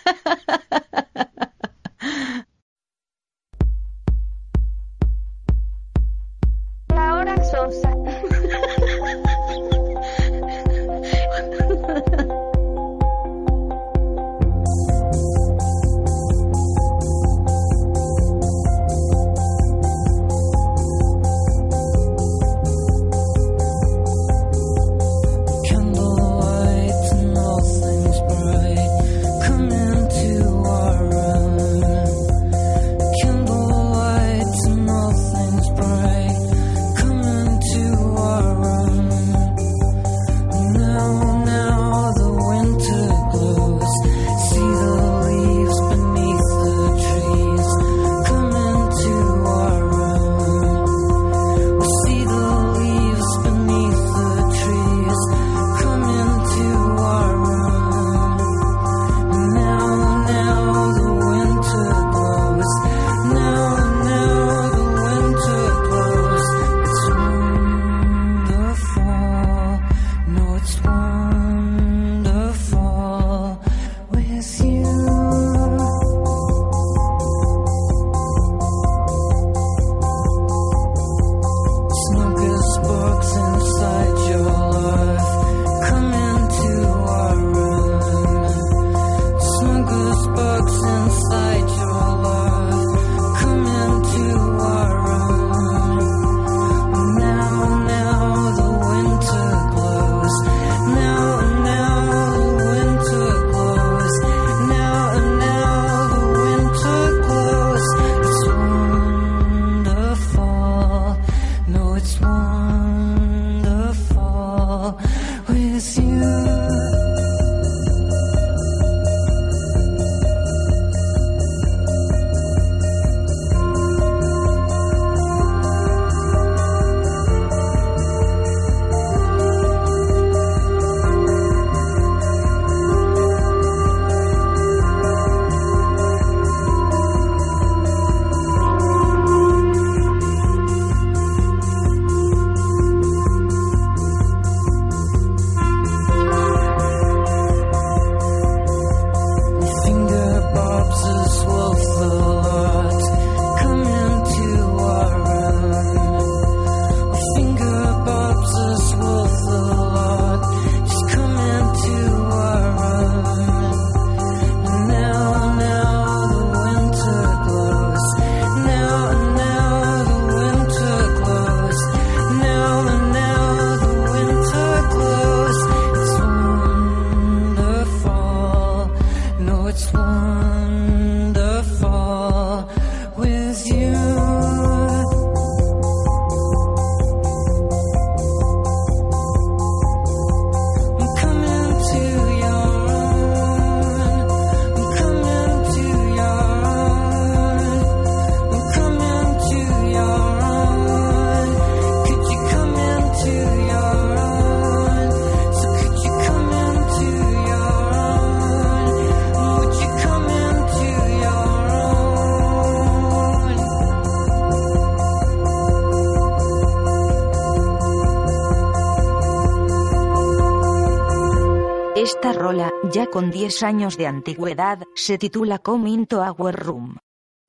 con 223.15 223.31
10 223.31 223.63
años 223.63 223.95
de 223.95 224.07
antigüedad, 224.07 224.79
se 224.93 225.17
titula 225.17 225.59
Come 225.59 225.89
Into 225.89 226.19
Our 226.19 226.53
Room. 226.53 226.97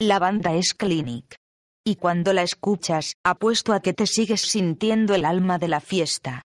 La 0.00 0.20
banda 0.20 0.54
es 0.54 0.74
Clinic. 0.74 1.34
Y 1.84 1.96
cuando 1.96 2.32
la 2.32 2.42
escuchas, 2.42 3.14
apuesto 3.24 3.72
a 3.72 3.80
que 3.80 3.92
te 3.92 4.06
sigues 4.06 4.42
sintiendo 4.42 5.12
el 5.16 5.24
alma 5.24 5.58
de 5.58 5.66
la 5.66 5.80
fiesta. 5.80 6.42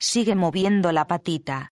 Sigue 0.00 0.34
moviendo 0.34 0.90
la 0.90 1.06
patita. 1.06 1.68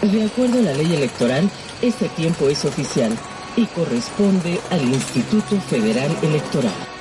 De 0.00 0.24
acuerdo 0.24 0.60
a 0.60 0.62
la 0.62 0.72
ley 0.72 0.94
electoral, 0.94 1.50
este 1.82 2.08
tiempo 2.08 2.48
es 2.48 2.64
oficial 2.64 3.14
y 3.54 3.66
corresponde 3.66 4.58
al 4.70 4.80
Instituto 4.82 5.60
Federal 5.60 6.16
Electoral. 6.22 6.91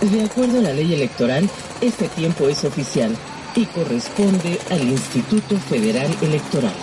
De 0.00 0.22
acuerdo 0.22 0.60
a 0.60 0.62
la 0.62 0.72
ley 0.72 0.94
electoral, 0.94 1.50
este 1.80 2.08
tiempo 2.08 2.48
es 2.48 2.62
oficial 2.62 3.16
y 3.56 3.66
corresponde 3.66 4.60
al 4.70 4.82
Instituto 4.82 5.58
Federal 5.58 6.14
Electoral. 6.22 6.74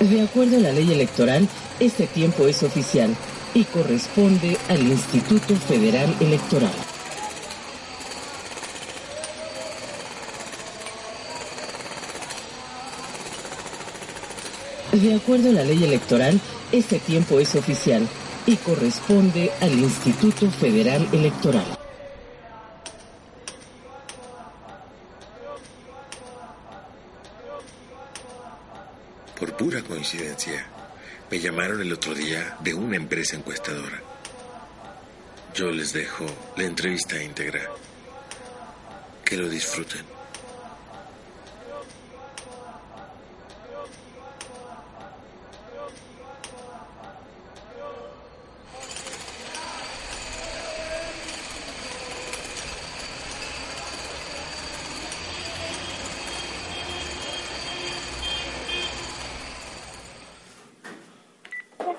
De 0.00 0.22
acuerdo 0.22 0.56
a 0.56 0.60
la 0.60 0.72
ley 0.72 0.90
electoral, 0.90 1.46
este 1.78 2.06
tiempo 2.06 2.46
es 2.46 2.62
oficial 2.62 3.14
y 3.52 3.64
corresponde 3.64 4.56
al 4.68 4.80
Instituto 4.80 5.56
Federal 5.56 6.14
Electoral. 6.20 6.85
De 14.96 15.14
acuerdo 15.14 15.50
a 15.50 15.52
la 15.52 15.62
ley 15.62 15.84
electoral, 15.84 16.40
este 16.72 16.98
tiempo 16.98 17.38
es 17.38 17.54
oficial 17.54 18.08
y 18.46 18.56
corresponde 18.56 19.52
al 19.60 19.72
Instituto 19.72 20.50
Federal 20.50 21.06
Electoral. 21.12 21.66
Por 29.38 29.54
pura 29.58 29.82
coincidencia, 29.82 30.66
me 31.30 31.40
llamaron 31.40 31.82
el 31.82 31.92
otro 31.92 32.14
día 32.14 32.56
de 32.60 32.72
una 32.72 32.96
empresa 32.96 33.36
encuestadora. 33.36 34.00
Yo 35.54 35.70
les 35.72 35.92
dejo 35.92 36.24
la 36.56 36.64
entrevista 36.64 37.22
íntegra. 37.22 37.60
Que 39.26 39.36
lo 39.36 39.46
disfruten. 39.50 40.16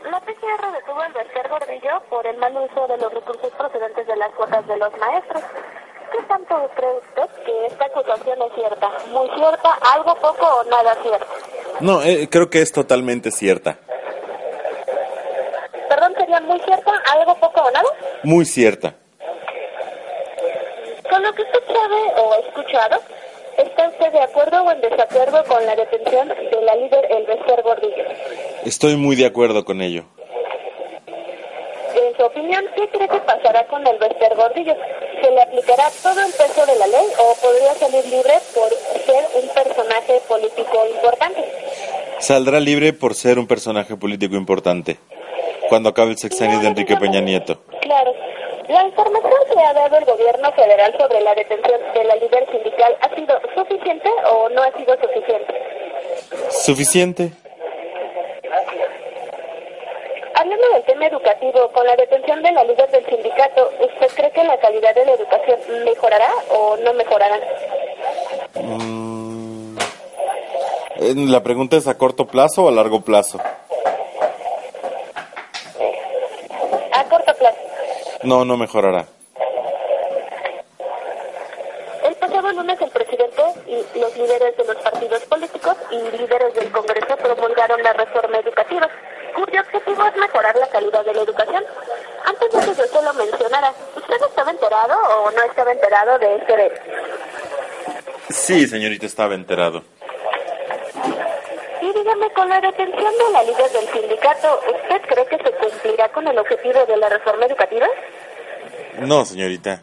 La 0.09 0.19
PCR 0.21 0.71
detuvo 0.71 1.03
el 1.03 1.13
Berger 1.13 1.49
Gordillo 1.49 2.01
por 2.09 2.25
el 2.25 2.37
mal 2.37 2.55
uso 2.57 2.87
de 2.87 2.97
los 2.97 3.13
recursos 3.13 3.51
procedentes 3.57 4.07
de 4.07 4.15
las 4.15 4.31
cuotas 4.35 4.65
de 4.67 4.77
los 4.77 4.97
maestros. 4.97 5.43
¿Qué 6.11 6.23
tanto 6.23 6.69
cree 6.75 6.97
usted 6.97 7.43
que 7.43 7.65
esta 7.67 7.85
acusación 7.85 8.41
es 8.41 8.53
cierta? 8.55 8.91
¿Muy 9.11 9.29
cierta, 9.35 9.73
algo 9.93 10.15
poco 10.15 10.45
o 10.45 10.63
nada 10.65 10.95
cierto? 11.03 11.27
No, 11.87 12.03
eh, 12.03 12.27
creo 12.29 12.49
que 12.49 12.61
es 12.61 12.73
totalmente 12.73 13.31
cierta. 13.31 13.79
Perdón, 15.87 16.15
¿sería 16.17 16.41
muy 16.41 16.59
cierta, 16.59 16.91
algo 17.13 17.33
poco 17.35 17.61
o 17.61 17.71
nada? 17.71 17.87
Muy 18.23 18.43
cierta. 18.43 18.93
Con 21.09 21.23
lo 21.23 21.31
que 21.33 21.43
usted 21.43 21.63
sabe 21.65 22.21
o 22.21 22.33
ha 22.33 22.39
escuchado, 22.39 22.99
¿está 23.57 23.87
usted 23.87 24.11
de 24.11 24.19
acuerdo 24.19 24.63
o 24.63 24.71
en 24.71 24.81
desacuerdo 24.81 25.45
con 25.45 25.65
la 25.65 25.77
detención 25.77 26.27
de 26.27 26.61
la 26.61 26.75
líder 26.75 27.07
El 27.09 27.25
Berger 27.25 27.61
Gordillo? 27.61 28.03
Estoy 28.65 28.97
muy 28.97 29.15
de 29.15 29.25
acuerdo 29.25 29.63
con 29.63 29.81
ello. 29.81 30.03
En 31.95 32.17
su 32.17 32.21
opinión, 32.21 32.65
¿qué 32.75 32.89
cree 32.89 33.07
que 33.07 33.19
pasará 33.21 33.65
con 33.67 33.87
el 33.87 33.97
Bester 33.97 34.35
Gordillo? 34.35 34.75
¿Se 35.21 35.31
le 35.31 35.41
aplicará 35.41 35.89
todo 36.03 36.19
el 36.19 36.33
peso 36.33 36.65
de 36.65 36.75
la 36.75 36.87
ley 36.87 37.07
o 37.17 37.33
podría 37.35 37.73
salir 37.75 38.05
libre 38.07 38.33
por 38.53 38.69
ser 39.05 39.25
un 39.41 39.47
personaje 39.47 40.21
político 40.27 40.85
importante? 40.93 41.66
Saldrá 42.19 42.59
libre 42.59 42.93
por 42.93 43.13
ser 43.13 43.37
un 43.39 43.47
personaje 43.47 43.95
político 43.95 44.35
importante. 44.35 44.97
Cuando 45.69 45.89
acabe 45.89 46.11
el 46.11 46.17
sexenio 46.17 46.59
de 46.59 46.67
Enrique 46.67 46.95
Peña 46.97 47.21
Nieto. 47.21 47.61
Claro. 47.81 48.13
¿La 48.67 48.83
información 48.83 49.33
que 49.53 49.59
ha 49.61 49.73
dado 49.73 49.97
el 49.97 50.05
gobierno 50.05 50.51
federal 50.51 50.93
sobre 50.99 51.21
la 51.21 51.33
detención 51.35 51.79
de 51.93 52.03
la 52.03 52.15
líder 52.15 52.47
sindical 52.51 52.97
ha 53.01 53.15
sido 53.15 53.39
suficiente 53.55 54.09
o 54.31 54.49
no 54.49 54.61
ha 54.61 54.71
sido 54.73 54.95
suficiente? 55.01 55.53
¿Suficiente? 56.49 57.31
Hablando 60.33 60.69
del 60.73 60.83
tema 60.83 61.07
educativo, 61.07 61.71
con 61.71 61.87
la 61.87 61.95
detención 61.95 62.43
de 62.43 62.51
la 62.51 62.63
líder 62.63 62.91
del 62.91 63.05
sindicato, 63.05 63.71
¿usted 63.79 64.07
cree 64.15 64.31
que 64.31 64.43
la 64.43 64.57
calidad 64.57 64.93
de 64.93 65.05
la 65.05 65.13
educación 65.13 65.59
mejorará 65.85 66.29
o 66.49 66.77
no 66.77 66.93
mejorará? 66.93 67.39
Mm, 68.55 69.06
¿La 70.99 71.43
pregunta 71.43 71.77
es 71.77 71.87
a 71.87 71.95
corto 71.97 72.25
plazo 72.25 72.63
o 72.63 72.69
a 72.69 72.71
largo 72.71 73.01
plazo? 73.01 73.39
A 76.91 77.03
corto 77.03 77.33
plazo. 77.35 77.57
No, 78.23 78.43
no 78.43 78.57
mejorará. 78.57 79.05
El 82.03 82.15
pasado 82.15 82.51
lunes 82.51 82.81
el 82.81 82.89
presidente 82.89 83.43
y 83.67 83.99
los 83.99 84.17
líderes 84.17 84.57
de 84.57 84.65
los 84.65 84.75
partidos 84.77 85.21
políticos 85.25 85.77
y 85.91 86.17
líderes 86.17 86.53
del 86.55 86.71
Congreso 86.71 87.15
promulgaron 87.17 87.83
la 87.83 87.93
reforma 87.93 88.39
educativa, 88.39 88.89
cuyo 89.35 89.61
objetivo 89.61 90.03
es 90.03 90.15
mejorar 90.15 90.55
la 90.55 90.67
calidad 90.67 91.05
de 91.05 91.13
la 91.13 91.21
educación. 91.21 91.63
Antes 92.25 92.51
de 92.51 92.59
que 92.59 92.75
yo 92.75 92.87
se 92.87 93.01
lo 93.03 93.13
mencionara, 93.13 93.71
¿usted 93.95 94.15
estaba 94.27 94.49
enterado 94.49 94.95
o 94.95 95.31
no 95.31 95.43
estaba 95.43 95.71
enterado 95.71 96.17
de 96.17 96.35
este? 96.37 96.81
Sí, 98.29 98.67
señorita, 98.67 99.05
estaba 99.05 99.35
enterado. 99.35 99.83
Y 101.81 101.93
dígame, 101.93 102.29
con 102.31 102.49
la 102.49 102.59
detención 102.59 103.13
de 103.17 103.31
la 103.31 103.43
líder 103.43 103.69
del 103.71 103.87
sindicato, 103.89 104.61
¿usted 104.67 105.01
cree 105.07 105.25
que 105.27 105.37
se 105.37 105.51
cumplirá 105.51 106.09
con 106.09 106.27
el 106.27 106.37
objetivo 106.37 106.85
de 106.85 106.97
la 106.97 107.09
reforma 107.09 107.45
educativa? 107.45 107.87
No, 108.99 109.23
señorita. 109.25 109.81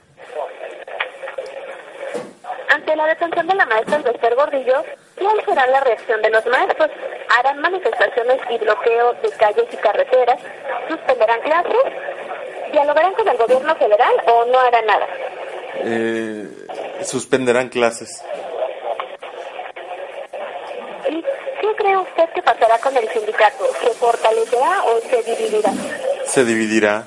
Ante 2.69 2.97
la 2.97 3.07
detención 3.07 3.47
de 3.47 3.55
la 3.55 3.67
maestra 3.67 3.99
Esther 3.99 4.35
Gordillo, 4.35 4.85
¿cuál 5.17 5.45
será 5.45 5.67
la 5.69 5.81
reacción 5.81 6.21
de 6.23 6.31
los 6.31 6.45
maestros? 6.47 6.91
¿Harán 7.39 7.61
manifestaciones 7.61 8.41
y 8.51 8.59
bloqueo 8.59 9.13
de 9.23 9.31
calles 9.31 9.67
y 9.73 9.77
carreteras? 9.77 10.41
¿Suspenderán 10.89 11.41
clases? 11.43 11.85
¿Dialogarán 12.73 13.15
con 13.15 13.29
el 13.29 13.37
gobierno 13.37 13.77
federal 13.77 14.15
o 14.27 14.45
no 14.47 14.59
harán 14.59 14.87
nada? 14.87 15.07
Eh, 15.85 16.49
suspenderán 17.03 17.69
clases. 17.69 18.23
¿Y 21.09 21.23
qué 21.23 21.77
cree 21.77 21.97
usted 21.97 22.29
que 22.35 22.43
pasará 22.43 22.79
con 22.79 22.97
el 22.97 23.09
sindicato? 23.09 23.65
¿Se 23.81 23.91
fortalecerá 23.91 24.85
o 24.85 25.01
se 25.01 25.23
dividirá? 25.23 25.71
Se 26.27 26.45
dividirá. 26.45 27.07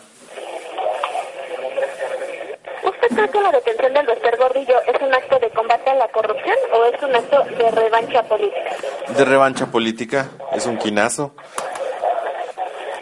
¿Usted 2.84 3.08
cree 3.16 3.30
que 3.30 3.42
la 3.42 3.52
detención 3.52 3.94
del 3.94 4.06
Bester 4.06 4.38
Gordillo 4.38 4.82
es 4.82 5.02
un 5.02 5.14
acto 5.14 5.40
de 5.40 5.50
combate 5.50 5.90
a 5.90 5.96
la 5.96 6.08
corrupción 6.10 6.56
o 6.74 6.86
es 6.86 7.02
un 7.02 7.16
acto 7.16 7.44
de 7.44 7.72
revancha 7.72 8.24
política? 8.24 8.76
De 9.10 9.26
revancha 9.26 9.66
política. 9.66 10.30
Es 10.54 10.66
un 10.66 10.78
quinazo. 10.78 11.34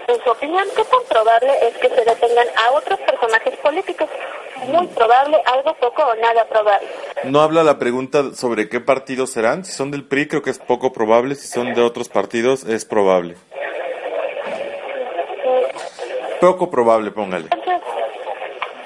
En 0.08 0.24
su 0.24 0.30
opinión, 0.30 0.66
¿qué 0.76 0.84
tan 0.86 1.04
probable 1.10 1.68
es 1.68 1.78
que 1.78 1.90
se 1.90 2.06
detengan 2.06 2.48
a 2.56 2.72
otros 2.74 3.00
personajes 3.00 3.58
políticos? 3.58 4.08
Muy 4.68 4.88
probable, 4.88 5.42
algo 5.46 5.74
poco 5.76 6.04
o 6.04 6.16
nada 6.16 6.46
probable. 6.46 6.88
No 7.28 7.42
habla 7.42 7.64
la 7.64 7.80
pregunta 7.80 8.34
sobre 8.34 8.70
qué 8.70 8.80
partidos 8.80 9.32
serán. 9.32 9.66
Si 9.66 9.72
son 9.72 9.92
del 9.92 10.04
PRI, 10.04 10.28
creo 10.28 10.42
que 10.42 10.50
es 10.50 10.60
poco 10.60 10.94
probable. 10.94 11.36
Si 11.36 11.48
son 11.48 11.74
de 11.74 11.82
otros 11.82 12.10
partidos, 12.10 12.64
es 12.66 12.86
probable. 12.86 13.36
Poco 16.40 16.70
probable, 16.70 17.12
póngale. 17.12 17.50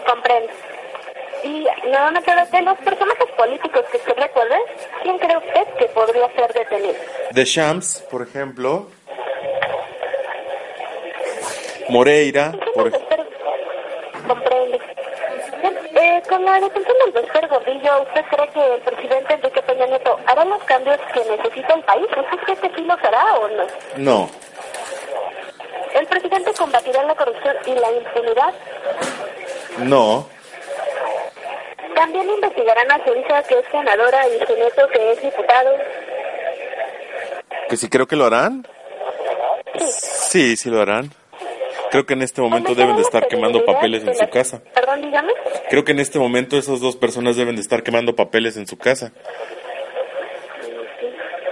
Comprendo. 0.07 0.53
Y 1.43 1.67
nuevamente, 1.87 2.31
de 2.31 2.61
los 2.61 2.77
personajes 2.79 3.29
políticos 3.37 3.85
que 3.91 3.97
usted 3.97 4.13
recuerde, 4.17 4.55
¿quién 5.03 5.17
cree 5.17 5.37
usted 5.37 5.73
que 5.77 5.85
podría 5.87 6.29
ser 6.33 6.53
detenido? 6.53 6.95
De 7.31 7.45
Shams, 7.45 8.05
por 8.09 8.21
ejemplo. 8.21 8.87
Moreira, 11.89 12.53
por 12.75 12.91
Comprende. 14.27 14.79
Bien, 15.61 15.75
eh, 16.19 16.29
con 16.29 16.43
la 16.45 16.59
detención 16.59 16.95
del 17.05 17.13
doctor 17.13 17.47
Gordillo, 17.47 18.01
¿usted 18.03 18.25
cree 18.29 18.47
que 18.49 18.73
el 18.75 18.81
presidente 18.81 19.33
Enrique 19.33 19.61
Peña 19.61 19.85
Nieto 19.87 20.19
hará 20.25 20.45
los 20.45 20.63
cambios 20.63 20.97
que 21.13 21.19
necesita 21.25 21.73
el 21.73 21.83
país? 21.83 22.05
¿Usted 22.05 22.37
cree 22.45 22.57
que 22.57 22.75
sí 22.75 22.81
los 22.83 22.99
hará 23.03 23.35
o 23.35 23.47
no? 23.49 23.63
No, 23.97 24.29
¿El 25.93 26.05
presidente 26.05 26.53
combatirá 26.53 27.03
la 27.03 27.15
corrupción 27.15 27.55
y 27.65 27.73
la 27.73 27.91
impunidad? 27.91 28.53
no, 29.79 30.27
¿También 31.95 32.29
investigarán 32.29 32.91
a 32.91 33.03
su 33.03 33.13
hija 33.13 33.43
que 33.43 33.59
es 33.59 33.65
senadora 33.71 34.27
y 34.27 34.45
su 34.45 34.55
nieto 34.55 34.87
que 34.89 35.11
es 35.11 35.21
diputado? 35.21 35.71
que 37.69 37.77
si 37.77 37.87
creo 37.89 38.07
que 38.07 38.15
lo 38.15 38.25
harán. 38.25 38.65
Sí, 39.77 40.55
sí 40.57 40.69
lo 40.69 40.81
harán. 40.81 41.11
Creo 41.91 42.05
que 42.05 42.13
en 42.13 42.21
este 42.21 42.41
momento 42.41 42.75
deben 42.75 42.95
de 42.95 43.01
estar 43.01 43.27
quemando 43.27 43.65
papeles 43.65 44.05
en 44.05 44.15
su 44.15 44.29
casa. 44.29 44.61
Perdón, 44.73 45.01
dígame. 45.01 45.33
Creo 45.69 45.83
que 45.83 45.91
en 45.91 45.99
este 45.99 46.19
momento 46.19 46.57
esas 46.57 46.79
dos 46.79 46.95
personas 46.95 47.35
deben 47.35 47.55
de 47.55 47.61
estar 47.61 47.83
quemando 47.83 48.15
papeles 48.15 48.57
en 48.57 48.67
su 48.67 48.77
casa. 48.77 49.11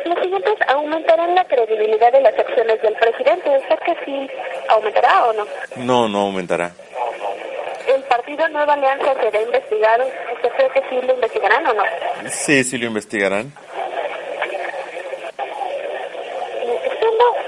Los 0.05 0.19
siguientes 0.21 0.53
aumentarán 0.67 1.35
la 1.35 1.45
credibilidad 1.45 2.11
de 2.11 2.21
las 2.21 2.37
acciones 2.37 2.81
del 2.81 2.93
presidente. 2.95 3.57
¿Usted 3.57 3.79
que 3.85 4.05
sí 4.05 4.29
aumentará 4.69 5.25
o 5.25 5.33
no? 5.33 5.45
No, 5.77 6.07
no 6.07 6.19
aumentará. 6.21 6.71
¿El 7.87 8.03
partido 8.03 8.47
Nueva 8.49 8.73
Alianza 8.73 9.13
será 9.15 9.41
investigado? 9.41 10.03
¿Usted 10.35 10.49
cree 10.57 10.69
que 10.71 10.81
sí 10.89 11.07
lo 11.07 11.13
investigarán 11.13 11.65
o 11.67 11.73
no? 11.73 11.83
Sí, 12.29 12.63
sí 12.63 12.77
lo 12.77 12.87
investigarán. 12.87 13.53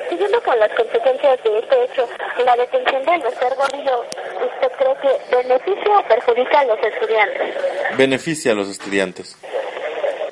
Siguiendo, 0.09 0.41
con 0.43 0.57
las 0.59 0.71
consecuencias 0.73 1.43
de 1.43 1.59
este 1.59 1.83
hecho, 1.83 2.09
la 2.43 2.55
detención 2.55 3.05
del 3.05 3.21
doctor 3.21 3.55
Gordillo, 3.55 4.01
¿usted 4.01 4.71
cree 4.77 4.95
que 5.01 5.35
beneficia 5.35 5.99
o 5.99 6.07
perjudica 6.07 6.59
a 6.59 6.65
los 6.65 6.79
estudiantes? 6.79 7.55
Beneficia 7.95 8.51
a 8.51 8.55
los 8.55 8.69
estudiantes. 8.69 9.37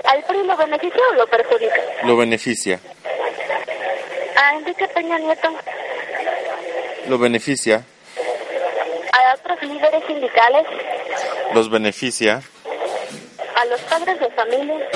¿Al 0.04 0.24
PRI 0.24 0.44
lo 0.44 0.58
beneficia 0.58 1.02
o 1.12 1.16
lo 1.16 1.28
perjudica? 1.28 1.82
Lo 2.04 2.18
beneficia. 2.18 2.80
¿A 4.36 4.56
Enrique 4.56 4.88
Peña 4.88 5.20
Nieto? 5.20 5.50
Lo 7.08 7.18
beneficia. 7.18 7.84
¿A 9.14 9.36
otros 9.36 9.62
líderes 9.62 10.04
sindicales? 10.08 10.66
Los 11.54 11.70
beneficia. 11.70 12.42
¿A 13.56 13.66
los 13.66 13.82
padres 13.82 14.20
de 14.20 14.30
familia? 14.32 14.90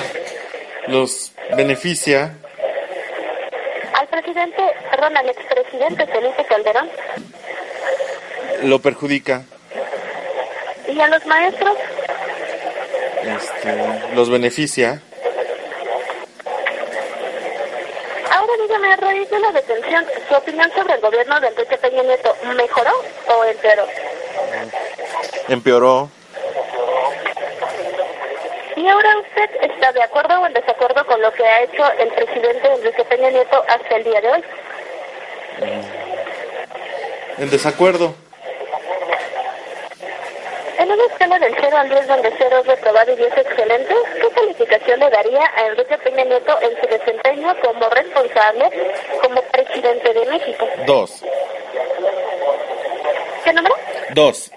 Los 0.87 1.33
beneficia. 1.55 2.35
¿Al 4.31 4.35
presidente, 4.35 4.75
perdón, 4.89 5.17
al 5.17 5.27
expresidente 5.27 6.07
Felipe 6.07 6.45
Calderón? 6.45 6.89
Lo 8.63 8.79
perjudica. 8.79 9.43
¿Y 10.87 11.01
a 11.01 11.07
los 11.09 11.25
maestros? 11.25 11.75
Este, 13.23 14.15
los 14.15 14.29
beneficia. 14.29 15.01
Ahora 18.31 18.53
dígame, 18.61 18.93
a 18.93 18.95
raíz 18.95 19.29
de 19.29 19.39
la 19.39 19.51
detención, 19.51 20.05
¿su 20.29 20.35
opinión 20.35 20.71
sobre 20.77 20.93
el 20.93 21.01
gobierno 21.01 21.37
de 21.41 21.47
Enrique 21.47 21.77
Peña 21.77 22.03
Nieto 22.03 22.33
mejoró 22.55 22.93
o 23.27 23.43
empeoró? 23.43 23.85
Empeoró. 25.49 26.09
¿Y 28.77 28.87
ahora 28.87 29.09
usted 29.31 29.71
está 29.71 29.91
de 29.91 30.03
acuerdo 30.03 30.41
o 30.41 30.45
en 30.45 30.53
desacuerdo 30.53 31.05
con 31.05 31.21
lo 31.21 31.31
que 31.33 31.45
ha 31.45 31.63
hecho 31.63 31.83
el 31.99 32.09
presidente 32.09 32.67
Enrique 32.73 33.05
Peña 33.05 33.29
Nieto 33.29 33.63
hasta 33.67 33.95
el 33.95 34.03
día 34.03 34.21
de 34.21 34.31
hoy? 34.31 34.43
En 37.37 37.49
desacuerdo. 37.49 38.13
En 40.77 40.91
una 40.91 41.03
escala 41.05 41.37
del 41.37 41.55
0 41.59 41.77
al 41.77 41.89
10, 41.89 42.07
donde 42.07 42.33
0 42.37 42.57
es 42.59 42.67
reprobado 42.67 43.13
y 43.13 43.15
10 43.15 43.37
excelente, 43.37 43.93
¿qué 44.19 44.29
calificación 44.29 44.99
le 44.99 45.09
daría 45.09 45.51
a 45.55 45.67
Enrique 45.67 45.97
Peña 45.99 46.23
Nieto 46.23 46.57
en 46.61 46.81
su 46.81 46.87
desempeño 46.87 47.55
como 47.61 47.87
responsable 47.89 48.69
como 49.21 49.41
presidente 49.43 50.13
de 50.13 50.25
México? 50.25 50.67
Dos. 50.87 51.23
¿Qué 53.43 53.53
número? 53.53 53.75
Dos. 54.13 54.51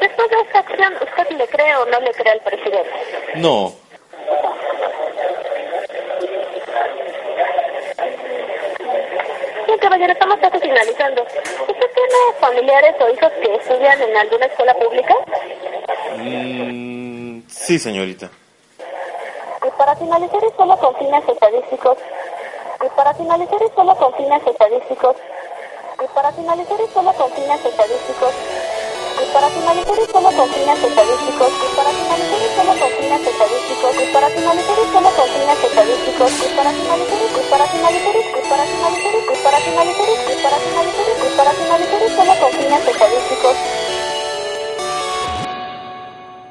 Después 0.00 0.30
de 0.30 0.40
esta 0.40 0.58
acción, 0.58 0.94
¿usted 0.94 1.36
le 1.36 1.48
cree 1.48 1.76
o 1.76 1.86
no 1.86 2.00
le 2.00 2.12
cree 2.12 2.32
al 2.32 2.40
presidente? 2.40 2.90
No. 3.36 3.72
Bien, 9.66 9.78
caballero, 9.78 10.12
estamos 10.12 10.38
casi 10.38 10.58
finalizando. 10.60 11.22
¿Usted 11.22 11.90
tiene 11.94 12.40
familiares 12.40 12.94
o 13.00 13.10
hijos 13.10 13.32
que 13.40 13.54
estudian 13.54 14.00
en 14.02 14.16
alguna 14.16 14.46
escuela 14.46 14.74
pública? 14.74 15.14
Mm, 16.16 17.40
sí, 17.48 17.78
señorita. 17.78 18.30
Y 19.66 19.70
para 19.78 19.96
finalizar 19.96 20.40
y 20.44 20.56
solo 20.56 20.76
con 20.76 20.94
fines 20.96 21.28
estadísticos. 21.28 21.98
Y 22.84 22.88
para 22.96 23.14
finalizar 23.14 23.60
y 23.62 23.74
solo 23.74 23.96
con 23.96 24.14
fines 24.14 24.46
estadísticos. 24.46 25.16
Y 26.04 26.14
para 26.14 26.32
finalizar 26.32 26.78
y 26.80 26.92
solo 26.92 27.12
con 27.14 27.30
fines 27.32 27.64
estadísticos. 27.64 28.34
Para 29.16 29.48
finalizar 29.48 29.96
solo 30.12 30.28
con 30.32 30.46
fines 30.52 30.84
estadísticos. 30.84 31.48
Y 31.48 31.76
para 31.76 31.90
finalizar 31.90 32.40
solo 32.56 32.72
con 32.78 32.90
fines 33.00 33.26
estadísticos. 33.26 33.96
Y 33.96 34.06
para 34.12 34.28
finalizar 34.28 34.76
solo 34.92 35.10
con 35.16 35.26
fines 35.28 35.64
estadísticos. 35.64 36.30
Y 36.36 36.48
para 36.56 36.70
finalizar 36.72 37.16
y 37.16 37.20
para 37.50 37.66
finalizar 37.66 38.16
y 38.16 38.18
para 38.46 38.68
finalizar 38.68 39.14
y 39.16 39.18
para 39.42 39.58
finalizar 39.58 40.06
y 40.06 40.08
para 40.42 40.58
finalizar 40.58 41.06
y 41.16 41.18
para 41.36 41.52
finalizar 41.52 42.02
y 42.02 42.08
solo 42.16 42.34
con 42.40 42.50
fines 42.52 42.86
estadísticos. 42.86 43.56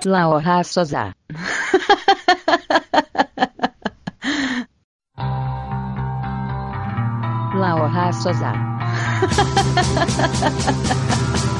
La 0.05 0.29
hoja 0.29 0.63
sosa. 0.63 1.15
La 7.55 7.75
hoja 7.75 8.11
sosa. 8.11 8.53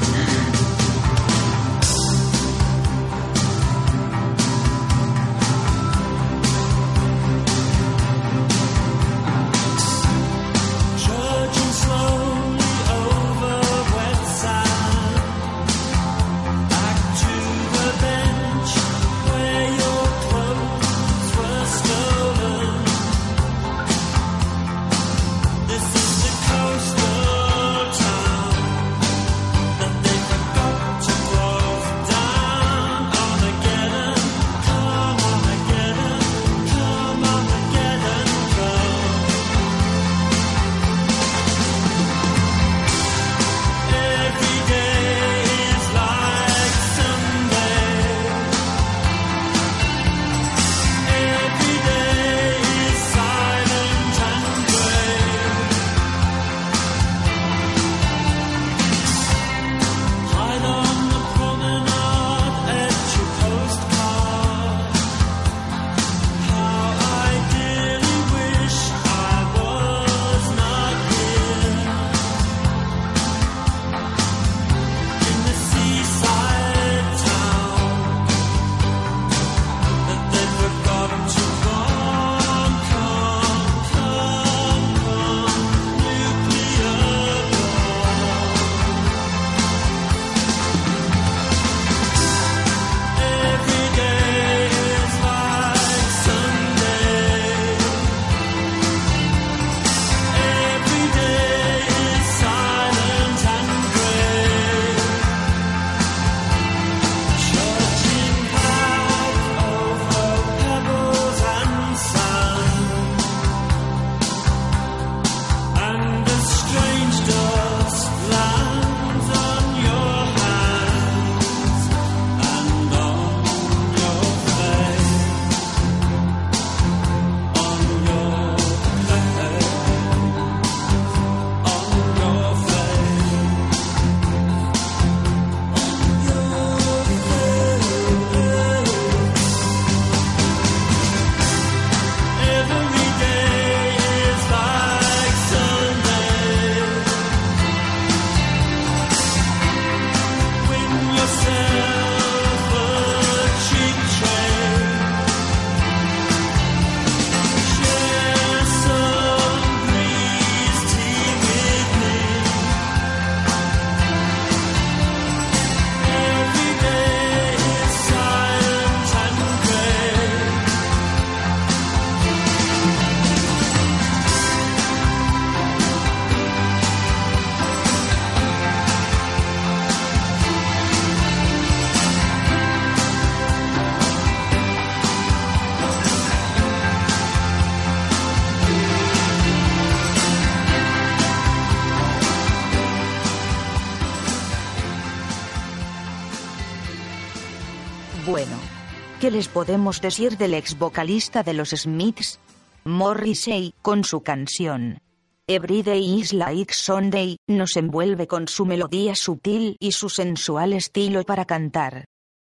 ¿qué 199.26 199.32
les 199.32 199.48
podemos 199.48 200.00
decir 200.00 200.38
del 200.38 200.54
ex 200.54 200.78
vocalista 200.78 201.42
de 201.42 201.52
los 201.52 201.70
Smiths? 201.70 202.38
Morrissey, 202.84 203.74
con 203.82 204.04
su 204.04 204.20
canción. 204.22 205.00
Everyday 205.48 206.20
is 206.20 206.32
like 206.32 206.72
Sunday, 206.72 207.36
nos 207.48 207.76
envuelve 207.76 208.28
con 208.28 208.46
su 208.46 208.64
melodía 208.64 209.16
sutil 209.16 209.76
y 209.80 209.90
su 209.90 210.10
sensual 210.10 210.74
estilo 210.74 211.24
para 211.24 211.44
cantar. 211.44 212.04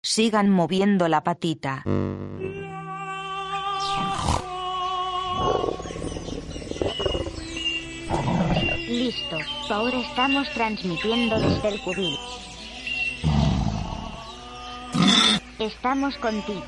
Sigan 0.03 0.49
moviendo 0.49 1.07
la 1.07 1.23
patita. 1.23 1.81
Listo, 8.89 9.37
ahora 9.69 10.01
estamos 10.01 10.49
transmitiendo 10.53 11.39
desde 11.39 11.69
el 11.69 11.81
cubil. 11.83 12.17
Estamos 15.59 16.17
contigo. 16.17 16.65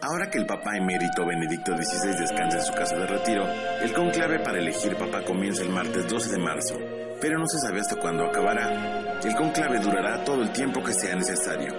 Ahora 0.00 0.30
que 0.30 0.38
el 0.38 0.46
Papa 0.46 0.76
emérito 0.76 1.26
Benedicto 1.26 1.76
XVI 1.76 2.18
descansa 2.18 2.58
en 2.58 2.64
su 2.64 2.72
casa 2.72 2.96
de 2.96 3.06
retiro, 3.06 3.44
el 3.82 3.92
conclave 3.92 4.38
para 4.38 4.58
elegir 4.58 4.96
Papa 4.96 5.22
comienza 5.24 5.62
el 5.62 5.68
martes 5.68 6.08
12 6.08 6.30
de 6.30 6.38
marzo, 6.38 6.74
pero 7.20 7.38
no 7.38 7.46
se 7.46 7.58
sabe 7.58 7.80
hasta 7.80 7.96
cuándo 7.96 8.24
acabará. 8.24 9.20
El 9.22 9.34
conclave 9.34 9.80
durará 9.80 10.24
todo 10.24 10.42
el 10.42 10.52
tiempo 10.52 10.82
que 10.82 10.92
sea 10.92 11.14
necesario. 11.16 11.72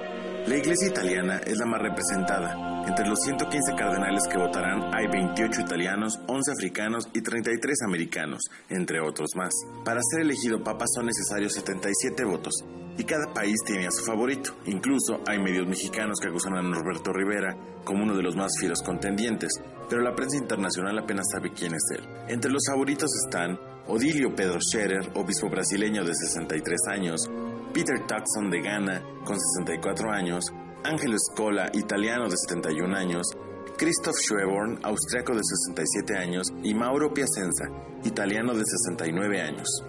La 0.48 0.56
iglesia 0.56 0.88
italiana 0.88 1.42
es 1.46 1.58
la 1.58 1.66
más 1.66 1.82
representada. 1.82 2.86
Entre 2.88 3.06
los 3.06 3.20
115 3.20 3.76
cardenales 3.76 4.24
que 4.32 4.38
votarán 4.38 4.96
hay 4.96 5.08
28 5.08 5.60
italianos, 5.60 6.20
11 6.26 6.52
africanos 6.54 7.10
y 7.14 7.22
33 7.22 7.82
americanos, 7.86 8.40
entre 8.70 9.02
otros 9.02 9.32
más. 9.36 9.54
Para 9.84 10.00
ser 10.02 10.22
elegido 10.22 10.64
papa 10.64 10.86
son 10.88 11.08
necesarios 11.08 11.52
77 11.54 12.24
votos, 12.24 12.64
y 12.98 13.04
cada 13.04 13.34
país 13.34 13.58
tiene 13.66 13.88
a 13.88 13.92
su 13.92 14.06
favorito. 14.06 14.56
Incluso 14.66 15.22
hay 15.28 15.38
medios 15.38 15.68
mexicanos 15.68 16.18
que 16.20 16.30
acusan 16.30 16.56
a 16.56 16.62
Norberto 16.62 17.12
Rivera 17.12 17.56
como 17.84 18.04
uno 18.04 18.16
de 18.16 18.24
los 18.24 18.38
más 18.38 18.54
fieros 18.58 18.82
contendientes, 18.82 19.52
pero 19.90 20.02
la 20.02 20.16
prensa 20.16 20.38
internacional 20.38 20.98
apenas 20.98 21.28
sabe 21.32 21.52
quién 21.52 21.74
es 21.74 21.84
él. 21.94 22.08
Entre 22.30 22.50
los 22.50 22.64
favoritos 22.68 23.10
están 23.26 23.60
Odilio 23.90 24.36
Pedro 24.36 24.60
Scherer, 24.60 25.12
obispo 25.16 25.50
brasileño 25.50 26.04
de 26.04 26.14
63 26.14 26.78
años, 26.90 27.30
Peter 27.74 28.00
Tuxon 28.06 28.50
de 28.50 28.62
Ghana, 28.62 29.02
con 29.24 29.40
64 29.40 30.12
años, 30.12 30.46
Angelo 30.84 31.18
Scola, 31.18 31.70
italiano 31.74 32.30
de 32.30 32.36
71 32.36 32.96
años, 32.96 33.28
Christoph 33.78 34.16
Schweborn, 34.18 34.80
austriaco 34.84 35.34
de 35.34 35.42
67 35.44 36.18
años, 36.18 36.52
y 36.64 36.74
Mauro 36.74 37.14
Piacenza, 37.14 37.66
italiano 38.04 38.54
de 38.54 38.66
69 38.66 39.42
años. 39.42 39.84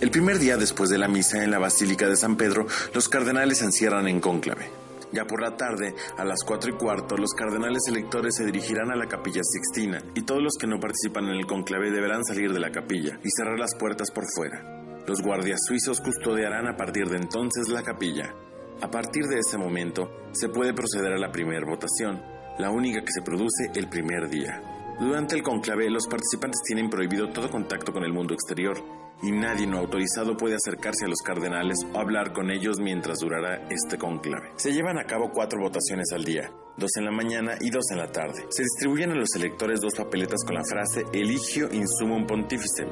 El 0.00 0.10
primer 0.10 0.38
día 0.38 0.56
después 0.56 0.90
de 0.90 0.98
la 0.98 1.08
misa 1.08 1.44
en 1.44 1.50
la 1.50 1.58
Basílica 1.58 2.08
de 2.08 2.16
San 2.16 2.36
Pedro, 2.36 2.66
los 2.94 3.08
cardenales 3.08 3.58
se 3.58 3.66
encierran 3.66 4.08
en 4.08 4.20
cónclave. 4.20 4.70
Ya 5.12 5.24
por 5.24 5.42
la 5.42 5.56
tarde, 5.56 5.94
a 6.16 6.24
las 6.24 6.44
cuatro 6.46 6.70
y 6.70 6.76
cuarto, 6.76 7.16
los 7.16 7.32
cardenales 7.32 7.82
electores 7.88 8.36
se 8.36 8.44
dirigirán 8.44 8.92
a 8.92 8.96
la 8.96 9.06
capilla 9.06 9.42
Sixtina 9.42 10.02
y 10.14 10.22
todos 10.22 10.42
los 10.42 10.54
que 10.58 10.68
no 10.68 10.78
participan 10.78 11.24
en 11.24 11.36
el 11.36 11.46
conclave 11.46 11.90
deberán 11.90 12.24
salir 12.24 12.52
de 12.52 12.60
la 12.60 12.70
capilla 12.70 13.18
y 13.24 13.30
cerrar 13.30 13.58
las 13.58 13.74
puertas 13.74 14.10
por 14.12 14.24
fuera. 14.34 15.02
Los 15.06 15.20
guardias 15.22 15.60
suizos 15.66 16.00
custodiarán 16.00 16.68
a 16.68 16.76
partir 16.76 17.08
de 17.08 17.16
entonces 17.16 17.68
la 17.68 17.82
capilla. 17.82 18.32
A 18.80 18.90
partir 18.90 19.24
de 19.24 19.40
ese 19.40 19.58
momento, 19.58 20.10
se 20.32 20.48
puede 20.48 20.72
proceder 20.72 21.12
a 21.12 21.18
la 21.18 21.32
primera 21.32 21.66
votación, 21.66 22.22
la 22.58 22.70
única 22.70 23.00
que 23.00 23.12
se 23.12 23.22
produce 23.22 23.70
el 23.74 23.88
primer 23.88 24.28
día. 24.28 24.62
Durante 25.00 25.34
el 25.34 25.42
conclave, 25.42 25.90
los 25.90 26.06
participantes 26.06 26.60
tienen 26.64 26.88
prohibido 26.88 27.30
todo 27.30 27.50
contacto 27.50 27.92
con 27.92 28.04
el 28.04 28.12
mundo 28.12 28.34
exterior 28.34 28.99
y 29.22 29.32
nadie 29.32 29.66
no 29.66 29.78
autorizado 29.78 30.36
puede 30.36 30.56
acercarse 30.56 31.04
a 31.04 31.08
los 31.08 31.20
cardenales 31.22 31.78
o 31.92 31.98
hablar 31.98 32.32
con 32.32 32.50
ellos 32.50 32.78
mientras 32.80 33.18
durará 33.18 33.66
este 33.70 33.98
conclave. 33.98 34.52
Se 34.56 34.72
llevan 34.72 34.98
a 34.98 35.04
cabo 35.04 35.30
cuatro 35.32 35.60
votaciones 35.60 36.12
al 36.12 36.24
día, 36.24 36.50
dos 36.76 36.90
en 36.96 37.04
la 37.04 37.12
mañana 37.12 37.56
y 37.60 37.70
dos 37.70 37.90
en 37.90 37.98
la 37.98 38.10
tarde. 38.10 38.46
Se 38.50 38.62
distribuyen 38.62 39.10
a 39.10 39.16
los 39.16 39.34
electores 39.36 39.80
dos 39.80 39.94
papeletas 39.94 40.44
con 40.44 40.54
la 40.54 40.64
frase 40.64 41.04
Eligio 41.12 41.68
in 41.72 41.86
sumum 41.86 42.26
pontificem 42.26 42.88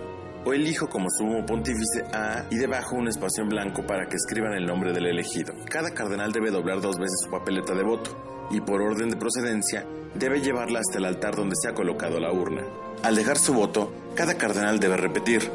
o 0.49 0.55
elijo 0.55 0.89
como 0.89 1.11
sumo 1.11 1.45
pontífice 1.45 2.05
a 2.11 2.47
y 2.51 2.57
debajo 2.57 2.97
un 2.97 3.09
espacio 3.09 3.43
en 3.43 3.51
blanco 3.51 3.85
para 3.87 4.07
que 4.07 4.17
escriban 4.17 4.55
el 4.55 4.65
nombre 4.65 4.95
del 4.95 5.07
elegido. 5.07 5.53
Cada 5.69 5.91
cardenal 5.91 6.33
debe 6.33 6.51
doblar 6.51 6.81
dos 6.81 6.97
veces 6.97 7.21
su 7.23 7.31
papeleta 7.31 7.75
de 7.75 7.83
voto 7.83 8.49
y 8.51 8.63
por 8.63 8.81
orden 8.81 9.11
de 9.11 9.17
procedencia 9.17 9.87
debe 10.15 10.41
llevarla 10.41 10.81
hasta 10.81 10.99
el 10.99 11.05
altar 11.05 11.37
donde 11.37 11.55
se 11.55 11.69
ha 11.69 11.75
colocado 11.75 12.19
la 12.19 12.33
urna. 12.33 12.63
Al 13.03 13.15
dejar 13.15 13.37
su 13.37 13.53
voto, 13.53 13.93
cada 14.15 14.39
cardenal 14.39 14.81
debe 14.81 14.97
repetir 14.97 15.51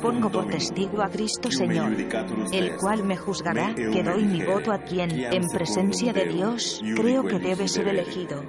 Pongo 0.00 0.30
por 0.30 0.46
testigo 0.48 1.02
a 1.02 1.10
Cristo 1.10 1.50
Señor, 1.50 1.92
el 2.52 2.76
cual 2.76 3.04
me 3.04 3.18
juzgará 3.18 3.74
que 3.74 4.02
doy 4.02 4.24
mi 4.24 4.42
voto 4.42 4.72
a 4.72 4.78
quien, 4.78 5.10
en 5.10 5.46
presencia 5.46 6.14
de 6.14 6.24
Dios, 6.24 6.80
creo 6.96 7.22
que 7.24 7.38
debe 7.38 7.68
ser 7.68 7.86
elegido. 7.88 8.42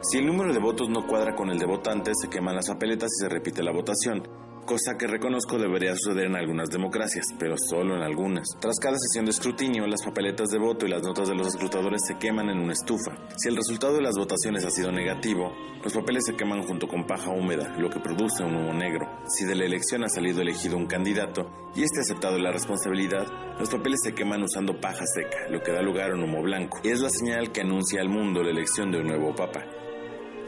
Si 0.00 0.16
el 0.16 0.26
número 0.26 0.52
de 0.52 0.60
votos 0.60 0.88
no 0.88 1.06
cuadra 1.06 1.34
con 1.34 1.50
el 1.50 1.58
de 1.58 1.66
votantes, 1.66 2.14
se 2.22 2.30
queman 2.30 2.54
las 2.54 2.68
papeletas 2.68 3.10
y 3.18 3.24
se 3.24 3.28
repite 3.28 3.62
la 3.62 3.72
votación, 3.72 4.22
cosa 4.68 4.98
que 4.98 5.06
reconozco 5.06 5.56
debería 5.56 5.94
suceder 5.96 6.26
en 6.26 6.36
algunas 6.36 6.68
democracias, 6.68 7.24
pero 7.38 7.54
solo 7.56 7.96
en 7.96 8.02
algunas. 8.02 8.46
Tras 8.60 8.78
cada 8.78 8.98
sesión 8.98 9.24
de 9.24 9.30
escrutinio, 9.30 9.86
las 9.86 10.04
papeletas 10.04 10.50
de 10.50 10.58
voto 10.58 10.84
y 10.84 10.90
las 10.90 11.02
notas 11.02 11.26
de 11.26 11.34
los 11.34 11.46
escrutadores 11.46 12.02
se 12.06 12.18
queman 12.18 12.50
en 12.50 12.58
una 12.58 12.74
estufa. 12.74 13.16
Si 13.38 13.48
el 13.48 13.56
resultado 13.56 13.94
de 13.94 14.02
las 14.02 14.14
votaciones 14.18 14.66
ha 14.66 14.70
sido 14.70 14.92
negativo, 14.92 15.54
los 15.82 15.94
papeles 15.94 16.24
se 16.26 16.36
queman 16.36 16.64
junto 16.64 16.86
con 16.86 17.06
paja 17.06 17.30
húmeda, 17.30 17.74
lo 17.78 17.88
que 17.88 18.00
produce 18.00 18.44
un 18.44 18.56
humo 18.56 18.74
negro. 18.74 19.08
Si 19.28 19.46
de 19.46 19.54
la 19.54 19.64
elección 19.64 20.04
ha 20.04 20.08
salido 20.10 20.42
elegido 20.42 20.76
un 20.76 20.86
candidato 20.86 21.48
y 21.74 21.82
este 21.82 22.00
ha 22.00 22.02
aceptado 22.02 22.38
la 22.38 22.52
responsabilidad, 22.52 23.26
los 23.58 23.70
papeles 23.70 24.00
se 24.04 24.12
queman 24.12 24.42
usando 24.42 24.78
paja 24.78 25.06
seca, 25.06 25.48
lo 25.48 25.62
que 25.62 25.72
da 25.72 25.80
lugar 25.80 26.10
a 26.10 26.14
un 26.14 26.24
humo 26.24 26.42
blanco. 26.42 26.78
Es 26.84 27.00
la 27.00 27.08
señal 27.08 27.52
que 27.52 27.62
anuncia 27.62 28.02
al 28.02 28.10
mundo 28.10 28.42
la 28.42 28.50
elección 28.50 28.90
de 28.90 28.98
un 28.98 29.06
nuevo 29.06 29.34
papa. 29.34 29.77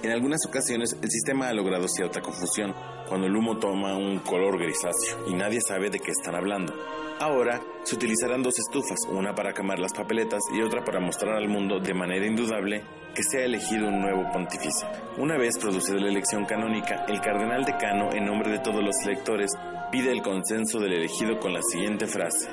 En 0.03 0.13
algunas 0.13 0.41
ocasiones 0.47 0.97
el 1.03 1.11
sistema 1.11 1.49
ha 1.49 1.53
logrado 1.53 1.87
cierta 1.87 2.23
confusión 2.23 2.75
cuando 3.07 3.27
el 3.27 3.37
humo 3.37 3.59
toma 3.59 3.97
un 3.97 4.21
color 4.21 4.59
grisáceo 4.59 5.29
y 5.29 5.35
nadie 5.35 5.61
sabe 5.61 5.91
de 5.91 5.99
qué 5.99 6.11
están 6.11 6.35
hablando. 6.35 6.73
Ahora 7.19 7.61
se 7.83 7.97
utilizarán 7.97 8.43
dos 8.43 8.59
estufas, 8.59 8.99
una 9.11 9.35
para 9.35 9.53
quemar 9.53 9.79
las 9.79 9.93
papeletas 9.93 10.41
y 10.55 10.63
otra 10.63 10.83
para 10.83 11.01
mostrar 11.01 11.37
al 11.37 11.49
mundo 11.49 11.81
de 11.81 11.93
manera 11.93 12.25
indudable 12.25 12.83
que 13.15 13.23
se 13.23 13.41
ha 13.41 13.45
elegido 13.45 13.89
un 13.89 14.01
nuevo 14.01 14.25
pontífice. 14.33 14.87
Una 15.19 15.37
vez 15.37 15.59
producida 15.59 16.01
la 16.01 16.09
elección 16.09 16.47
canónica, 16.47 17.05
el 17.07 17.21
cardenal 17.21 17.65
decano, 17.65 18.11
en 18.15 18.25
nombre 18.25 18.53
de 18.53 18.61
todos 18.61 18.83
los 18.83 18.97
electores, 19.05 19.51
pide 19.93 20.13
el 20.13 20.23
consenso 20.23 20.79
del 20.79 20.95
elegido 20.95 21.39
con 21.39 21.53
la 21.53 21.61
siguiente 21.61 22.07
frase. 22.07 22.49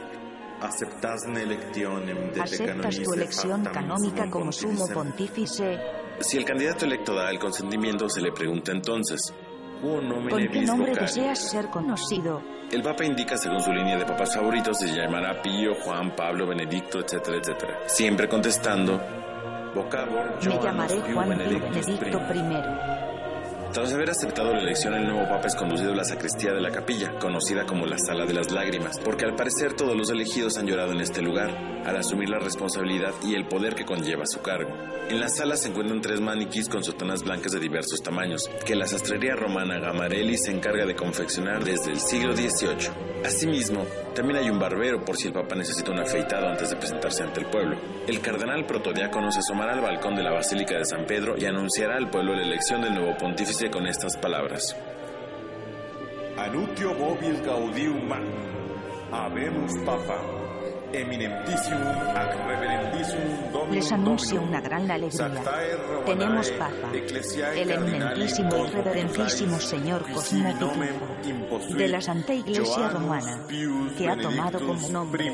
¿Aceptas 0.60 1.22
¿Aceptas 2.42 3.00
tu 3.04 3.14
elección 3.14 3.64
canónica 3.64 4.30
como 4.30 4.52
sumo 4.52 4.86
pontífice? 4.90 6.07
Si 6.20 6.38
el 6.38 6.46
candidato 6.46 6.86
electo 6.86 7.14
da 7.14 7.30
el 7.30 7.40
consentimiento, 7.40 8.10
se 8.10 8.22
le 8.22 8.32
pregunta 8.32 8.72
entonces, 8.72 9.34
¿Con 9.82 10.28
qué 10.30 10.62
nombre 10.62 10.94
deseas 10.96 11.40
ser 11.40 11.68
conocido? 11.70 12.42
El 12.72 12.82
Papa 12.82 13.06
indica 13.06 13.38
según 13.38 13.62
su 13.62 13.72
línea 13.72 13.98
de 13.98 14.06
papas 14.06 14.36
favoritos 14.36 14.80
se 14.80 14.88
llamará 14.88 15.42
Pío, 15.42 15.76
Juan, 15.76 16.16
Pablo, 16.16 16.48
Benedicto, 16.48 17.00
etcétera, 17.00 17.38
etcétera. 17.38 17.80
Siempre 17.86 18.28
contestando, 18.28 19.00
vocabor, 19.76 20.44
Me 20.44 20.60
llamaré 20.60 21.00
Juan 21.14 21.38
Pío 21.38 21.60
Benedicto 21.60 22.18
I. 22.34 23.17
Tras 23.74 23.94
haber 23.94 24.10
aceptado 24.10 24.54
la 24.54 24.60
elección, 24.60 24.94
el 24.96 25.06
nuevo 25.06 25.28
papa 25.28 25.48
es 25.48 25.56
conducido 25.56 25.92
a 25.92 25.96
la 25.96 26.04
sacristía 26.04 26.52
de 26.52 26.62
la 26.62 26.72
capilla, 26.72 27.20
conocida 27.20 27.66
como 27.66 27.86
la 27.86 27.98
Sala 27.98 28.26
de 28.26 28.34
las 28.34 28.52
Lágrimas, 28.52 29.00
porque 29.04 29.26
al 29.26 29.36
parecer 29.36 29.74
todos 29.74 29.96
los 29.96 30.10
elegidos 30.10 30.58
han 30.58 30.66
llorado 30.66 30.94
en 30.94 31.02
este 31.02 31.22
lugar, 31.22 31.50
al 31.86 31.98
asumir 31.98 32.30
la 32.30 32.40
responsabilidad 32.40 33.14
y 33.24 33.36
el 33.36 33.48
poder 33.48 33.76
que 33.76 33.86
conlleva 33.86 34.26
su 34.26 34.42
cargo. 34.42 34.72
En 35.10 35.20
la 35.20 35.30
sala 35.30 35.56
se 35.56 35.70
encuentran 35.70 36.02
tres 36.02 36.20
maniquís 36.20 36.68
con 36.68 36.84
sotanas 36.84 37.24
blancas 37.24 37.52
de 37.52 37.60
diversos 37.60 38.02
tamaños, 38.02 38.50
que 38.66 38.76
la 38.76 38.88
sastrería 38.88 39.36
romana 39.36 39.80
Gamarelli 39.80 40.38
se 40.38 40.52
encarga 40.52 40.86
de 40.86 40.96
confeccionar 40.96 41.64
desde 41.64 41.92
el 41.92 42.00
siglo 42.00 42.36
XVIII. 42.36 43.08
Asimismo, 43.26 43.86
también 44.14 44.40
hay 44.40 44.50
un 44.50 44.60
barbero 44.60 45.04
por 45.04 45.16
si 45.16 45.28
el 45.28 45.34
papa 45.34 45.56
necesita 45.56 45.92
un 45.92 46.00
afeitado 46.00 46.48
antes 46.48 46.70
de 46.70 46.76
presentarse 46.76 47.24
ante 47.24 47.40
el 47.40 47.48
pueblo. 47.48 47.78
El 48.08 48.20
cardenal 48.20 48.66
protodiácono 48.66 49.32
se 49.32 49.40
asomará 49.40 49.74
al 49.74 49.82
balcón 49.82 50.16
de 50.16 50.24
la 50.24 50.34
Basílica 50.34 50.78
de 50.78 50.86
San 50.86 51.06
Pedro 51.06 51.36
y 51.38 51.46
anunciará 51.46 51.98
al 51.98 52.10
pueblo 52.10 52.36
la 52.36 52.44
elección 52.44 52.82
del 52.82 52.94
nuevo 52.94 53.16
pontífice 53.18 53.57
con 53.72 53.88
estas 53.88 54.16
palabras. 54.18 54.76
Anutio 56.38 56.94
mobil 56.94 57.42
gaudium. 57.42 58.10
Habemus 59.12 59.74
papa. 59.84 60.22
Ac 60.88 62.32
Dominum 63.52 63.72
Les 63.72 63.92
anuncio 63.92 64.42
una 64.42 64.62
gran 64.62 64.90
alegría. 64.90 65.44
Tenemos 66.06 66.52
Papa, 66.52 66.92
el 66.94 67.72
eminentísimo 67.72 68.66
y 68.66 68.70
reverentísimo 68.70 69.60
señor 69.60 70.06
qui 70.06 70.14
Cosmo 70.14 70.40
sibi 70.40 70.54
nomen 70.54 70.94
Pitufo, 70.94 71.30
imposuit 71.30 71.78
de 71.78 71.88
la 71.90 72.02
Santa 72.02 72.34
Iglesia 72.34 72.90
Romana, 72.90 73.46
que 73.98 74.08
ha 74.08 74.16
tomado 74.16 74.60
como 74.66 74.90
nombre. 74.90 75.26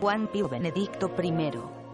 Juan 0.00 0.28
Pío 0.28 0.48
Benedicto 0.48 1.10
I. 1.22 1.85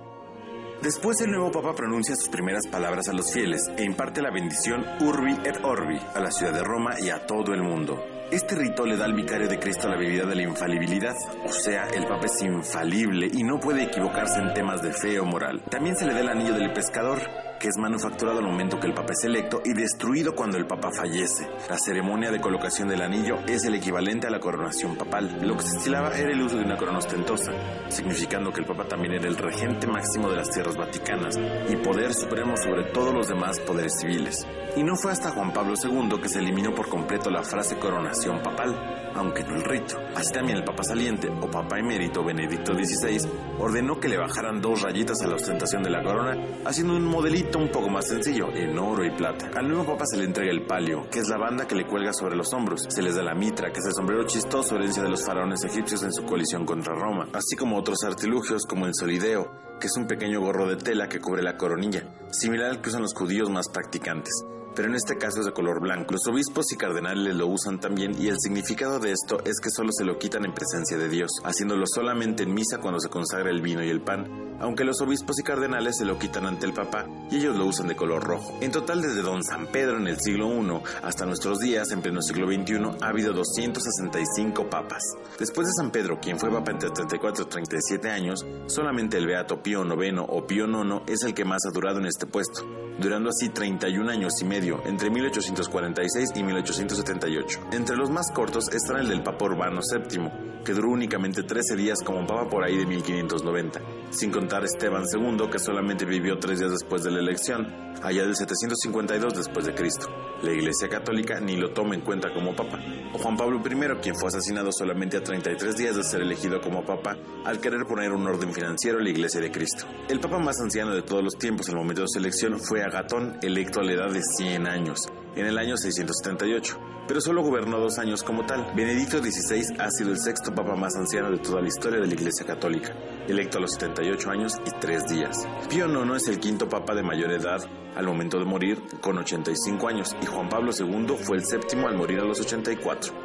Después 0.82 1.20
el 1.20 1.30
nuevo 1.30 1.52
papa 1.52 1.76
pronuncia 1.76 2.16
sus 2.16 2.28
primeras 2.28 2.66
palabras 2.66 3.08
a 3.08 3.12
los 3.12 3.32
fieles 3.32 3.70
e 3.76 3.84
imparte 3.84 4.20
la 4.20 4.32
bendición 4.32 4.84
Urbi 5.00 5.34
et 5.44 5.56
Orbi 5.62 5.96
a 6.12 6.18
la 6.18 6.32
ciudad 6.32 6.52
de 6.52 6.64
Roma 6.64 6.98
y 6.98 7.08
a 7.08 7.24
todo 7.24 7.54
el 7.54 7.62
mundo. 7.62 8.04
Este 8.32 8.56
rito 8.56 8.84
le 8.84 8.96
da 8.96 9.04
al 9.04 9.14
vicario 9.14 9.46
de 9.46 9.60
Cristo 9.60 9.88
la 9.88 9.94
habilidad 9.94 10.26
de 10.26 10.34
la 10.34 10.42
infalibilidad, 10.42 11.14
o 11.44 11.52
sea, 11.52 11.86
el 11.86 12.04
papa 12.04 12.26
es 12.26 12.42
infalible 12.42 13.28
y 13.32 13.44
no 13.44 13.60
puede 13.60 13.84
equivocarse 13.84 14.40
en 14.40 14.54
temas 14.54 14.82
de 14.82 14.92
fe 14.92 15.20
o 15.20 15.24
moral. 15.24 15.62
También 15.70 15.96
se 15.96 16.04
le 16.04 16.14
da 16.14 16.20
el 16.20 16.28
anillo 16.28 16.54
del 16.54 16.72
pescador, 16.72 17.20
que 17.62 17.68
es 17.68 17.78
manufacturado 17.78 18.40
al 18.40 18.44
momento 18.44 18.80
que 18.80 18.88
el 18.88 18.92
papa 18.92 19.12
es 19.12 19.22
electo 19.22 19.62
y 19.64 19.72
destruido 19.72 20.34
cuando 20.34 20.58
el 20.58 20.66
papa 20.66 20.90
fallece. 20.90 21.48
La 21.70 21.78
ceremonia 21.78 22.32
de 22.32 22.40
colocación 22.40 22.88
del 22.88 23.02
anillo 23.02 23.38
es 23.46 23.64
el 23.64 23.76
equivalente 23.76 24.26
a 24.26 24.30
la 24.30 24.40
coronación 24.40 24.96
papal. 24.96 25.38
Lo 25.40 25.56
que 25.56 25.62
se 25.62 25.76
estilaba 25.76 26.10
era 26.18 26.32
el 26.32 26.42
uso 26.42 26.56
de 26.56 26.64
una 26.64 26.76
corona 26.76 26.98
ostentosa, 26.98 27.52
significando 27.88 28.52
que 28.52 28.62
el 28.62 28.66
papa 28.66 28.88
también 28.88 29.12
era 29.12 29.28
el 29.28 29.36
regente 29.36 29.86
máximo 29.86 30.28
de 30.28 30.38
las 30.38 30.50
tierras 30.50 30.76
vaticanas 30.76 31.38
y 31.68 31.76
poder 31.76 32.12
supremo 32.14 32.56
sobre 32.56 32.82
todos 32.90 33.14
los 33.14 33.28
demás 33.28 33.60
poderes 33.60 33.92
civiles. 34.00 34.44
Y 34.74 34.82
no 34.82 34.96
fue 34.96 35.12
hasta 35.12 35.30
Juan 35.30 35.52
Pablo 35.52 35.74
II 35.80 36.20
que 36.20 36.28
se 36.28 36.40
eliminó 36.40 36.74
por 36.74 36.88
completo 36.88 37.30
la 37.30 37.44
frase 37.44 37.78
coronación 37.78 38.42
papal, 38.42 38.74
aunque 39.14 39.44
no 39.44 39.56
el 39.56 39.64
rito. 39.64 39.96
Así 40.14 40.32
también 40.32 40.58
el 40.58 40.64
papa 40.64 40.82
saliente 40.82 41.28
o 41.28 41.50
papa 41.50 41.78
emérito 41.78 42.24
Benedicto 42.24 42.74
XVI 42.74 43.28
ordenó 43.58 43.98
que 43.98 44.08
le 44.08 44.18
bajaran 44.18 44.60
dos 44.60 44.82
rayitas 44.82 45.20
a 45.22 45.26
la 45.26 45.36
ostentación 45.36 45.82
de 45.82 45.90
la 45.90 46.02
corona, 46.02 46.36
haciendo 46.64 46.96
un 46.96 47.04
modelito 47.04 47.58
un 47.58 47.68
poco 47.68 47.88
más 47.88 48.08
sencillo, 48.08 48.52
en 48.54 48.78
oro 48.78 49.04
y 49.04 49.10
plata. 49.10 49.50
Al 49.54 49.68
nuevo 49.68 49.84
papa 49.84 50.04
se 50.06 50.16
le 50.16 50.24
entrega 50.24 50.50
el 50.50 50.66
palio, 50.66 51.08
que 51.10 51.20
es 51.20 51.28
la 51.28 51.38
banda 51.38 51.66
que 51.66 51.74
le 51.74 51.86
cuelga 51.86 52.12
sobre 52.12 52.36
los 52.36 52.52
hombros. 52.52 52.86
Se 52.88 53.02
les 53.02 53.14
da 53.14 53.22
la 53.22 53.34
mitra, 53.34 53.72
que 53.72 53.80
es 53.80 53.86
el 53.86 53.94
sombrero 53.94 54.24
chistoso 54.24 54.76
herencia 54.76 55.02
de 55.02 55.10
los 55.10 55.24
faraones 55.24 55.64
egipcios 55.64 56.02
en 56.02 56.12
su 56.12 56.24
colisión 56.24 56.64
contra 56.64 56.94
Roma, 56.94 57.28
así 57.32 57.56
como 57.56 57.78
otros 57.78 57.98
artilugios 58.04 58.66
como 58.66 58.86
el 58.86 58.94
solideo, 58.94 59.50
que 59.80 59.86
es 59.86 59.96
un 59.96 60.06
pequeño 60.06 60.40
gorro 60.40 60.68
de 60.68 60.76
tela 60.76 61.08
que 61.08 61.20
cubre 61.20 61.42
la 61.42 61.56
coronilla, 61.56 62.04
similar 62.30 62.70
al 62.70 62.80
que 62.80 62.88
usan 62.90 63.02
los 63.02 63.14
judíos 63.14 63.50
más 63.50 63.68
practicantes 63.68 64.44
pero 64.74 64.88
en 64.88 64.94
este 64.94 65.16
caso 65.16 65.40
es 65.40 65.46
de 65.46 65.52
color 65.52 65.80
blanco. 65.80 66.12
Los 66.12 66.26
obispos 66.26 66.72
y 66.72 66.76
cardenales 66.76 67.34
lo 67.34 67.46
usan 67.46 67.80
también 67.80 68.14
y 68.20 68.28
el 68.28 68.38
significado 68.38 68.98
de 68.98 69.12
esto 69.12 69.40
es 69.44 69.60
que 69.60 69.70
solo 69.70 69.90
se 69.92 70.04
lo 70.04 70.18
quitan 70.18 70.44
en 70.44 70.54
presencia 70.54 70.98
de 70.98 71.08
Dios, 71.08 71.30
haciéndolo 71.44 71.84
solamente 71.86 72.42
en 72.42 72.54
misa 72.54 72.78
cuando 72.78 73.00
se 73.00 73.08
consagra 73.08 73.50
el 73.50 73.62
vino 73.62 73.82
y 73.82 73.90
el 73.90 74.00
pan, 74.00 74.56
aunque 74.60 74.84
los 74.84 75.00
obispos 75.00 75.38
y 75.38 75.42
cardenales 75.42 75.96
se 75.98 76.04
lo 76.04 76.18
quitan 76.18 76.46
ante 76.46 76.66
el 76.66 76.72
Papa 76.72 77.06
y 77.30 77.36
ellos 77.36 77.56
lo 77.56 77.66
usan 77.66 77.88
de 77.88 77.96
color 77.96 78.22
rojo. 78.22 78.56
En 78.60 78.70
total 78.70 79.02
desde 79.02 79.22
Don 79.22 79.42
San 79.42 79.66
Pedro 79.66 79.98
en 79.98 80.06
el 80.06 80.20
siglo 80.20 80.48
I 80.52 80.82
hasta 81.02 81.26
nuestros 81.26 81.58
días 81.58 81.90
en 81.90 82.00
pleno 82.00 82.22
siglo 82.22 82.46
XXI 82.46 82.98
ha 83.00 83.08
habido 83.08 83.32
265 83.32 84.70
papas. 84.70 85.02
Después 85.38 85.66
de 85.66 85.72
San 85.74 85.90
Pedro, 85.90 86.20
quien 86.20 86.38
fue 86.38 86.50
papa 86.50 86.70
entre 86.70 86.90
34 86.90 87.44
y 87.44 87.48
37 87.48 88.10
años, 88.10 88.46
solamente 88.66 89.18
el 89.18 89.26
Beato 89.26 89.62
Pío 89.62 89.84
IX 89.84 90.18
o 90.28 90.46
Pío 90.46 90.66
IX 90.66 91.02
es 91.06 91.22
el 91.22 91.34
que 91.34 91.44
más 91.44 91.62
ha 91.66 91.72
durado 91.72 91.98
en 91.98 92.06
este 92.06 92.26
puesto, 92.26 92.64
durando 93.00 93.30
así 93.30 93.48
31 93.48 94.10
años 94.10 94.32
y 94.40 94.44
medio 94.44 94.61
entre 94.62 95.10
1846 95.10 96.30
y 96.36 96.42
1878. 96.42 97.60
Entre 97.72 97.96
los 97.96 98.10
más 98.10 98.30
cortos 98.30 98.68
están 98.72 98.98
el 98.98 99.08
del 99.08 99.22
Papa 99.22 99.46
Urbano 99.46 99.80
VII, 99.80 100.62
que 100.64 100.72
duró 100.72 100.90
únicamente 100.90 101.42
13 101.42 101.76
días 101.76 101.98
como 102.04 102.26
papa 102.26 102.48
por 102.48 102.64
ahí 102.64 102.76
de 102.76 102.86
1590, 102.86 103.80
sin 104.12 104.30
contar 104.30 104.64
Esteban 104.64 105.04
II, 105.12 105.48
que 105.50 105.58
solamente 105.58 106.04
vivió 106.04 106.38
tres 106.38 106.60
días 106.60 106.70
después 106.70 107.02
de 107.02 107.10
la 107.10 107.20
elección, 107.20 107.66
allá 108.02 108.22
del 108.22 108.36
752 108.36 109.34
después 109.34 109.66
de 109.66 109.74
Cristo. 109.74 110.08
La 110.42 110.52
Iglesia 110.52 110.88
Católica 110.88 111.40
ni 111.40 111.56
lo 111.56 111.72
toma 111.72 111.94
en 111.94 112.02
cuenta 112.02 112.32
como 112.32 112.54
papa. 112.54 112.78
O 113.14 113.18
Juan 113.18 113.36
Pablo 113.36 113.60
I, 113.64 114.00
quien 114.00 114.16
fue 114.16 114.28
asesinado 114.28 114.70
solamente 114.72 115.16
a 115.16 115.22
33 115.22 115.76
días 115.76 115.96
de 115.96 116.02
ser 116.02 116.20
elegido 116.20 116.60
como 116.60 116.84
papa 116.84 117.16
al 117.44 117.60
querer 117.60 117.86
poner 117.86 118.12
un 118.12 118.26
orden 118.26 118.52
financiero 118.52 118.98
a 118.98 119.02
la 119.02 119.10
Iglesia 119.10 119.40
de 119.40 119.50
Cristo. 119.50 119.86
El 120.08 120.20
papa 120.20 120.38
más 120.38 120.60
anciano 120.60 120.94
de 120.94 121.02
todos 121.02 121.22
los 121.22 121.36
tiempos 121.36 121.68
al 121.68 121.76
momento 121.76 122.02
de 122.02 122.08
su 122.08 122.18
elección 122.18 122.58
fue 122.58 122.82
Agatón, 122.82 123.38
electo 123.42 123.80
a 123.80 123.84
la 123.84 123.92
edad 123.92 124.10
de 124.10 124.20
100 124.22 124.66
años, 124.66 125.06
en 125.36 125.46
el 125.46 125.58
año 125.58 125.76
678, 125.76 126.78
pero 127.08 127.20
solo 127.20 127.42
gobernó 127.42 127.78
dos 127.78 127.98
años 127.98 128.22
como 128.22 128.44
tal. 128.46 128.72
Benedicto 128.74 129.18
XVI 129.18 129.76
ha 129.78 129.90
sido 129.90 130.10
el 130.10 130.18
sexto 130.18 130.54
papa 130.54 130.74
más 130.74 130.96
anciano 130.96 131.30
de 131.30 131.38
toda 131.38 131.60
la 131.60 131.68
historia 131.68 132.00
de 132.00 132.06
la 132.06 132.14
Iglesia 132.14 132.46
Católica, 132.46 132.94
electo 133.28 133.58
a 133.58 133.60
los 133.60 133.72
78 133.72 134.30
años 134.30 134.54
y 134.66 134.70
3 134.80 135.06
días. 135.08 135.36
Pío 135.68 135.86
IX 135.86 136.16
es 136.16 136.28
el 136.28 136.40
quinto 136.40 136.68
papa 136.68 136.94
de 136.94 137.02
mayor 137.02 137.32
edad 137.32 137.60
al 137.94 138.06
momento 138.06 138.38
de 138.38 138.44
morir 138.44 138.82
con 139.00 139.18
85 139.18 139.88
años 139.88 140.16
y 140.22 140.26
Juan 140.26 140.48
Pablo 140.48 140.72
II 140.78 141.16
fue 141.18 141.36
el 141.36 141.44
séptimo 141.44 141.88
al 141.88 141.96
morir 141.96 142.20
a 142.20 142.24
los 142.24 142.40
84. 142.40 143.21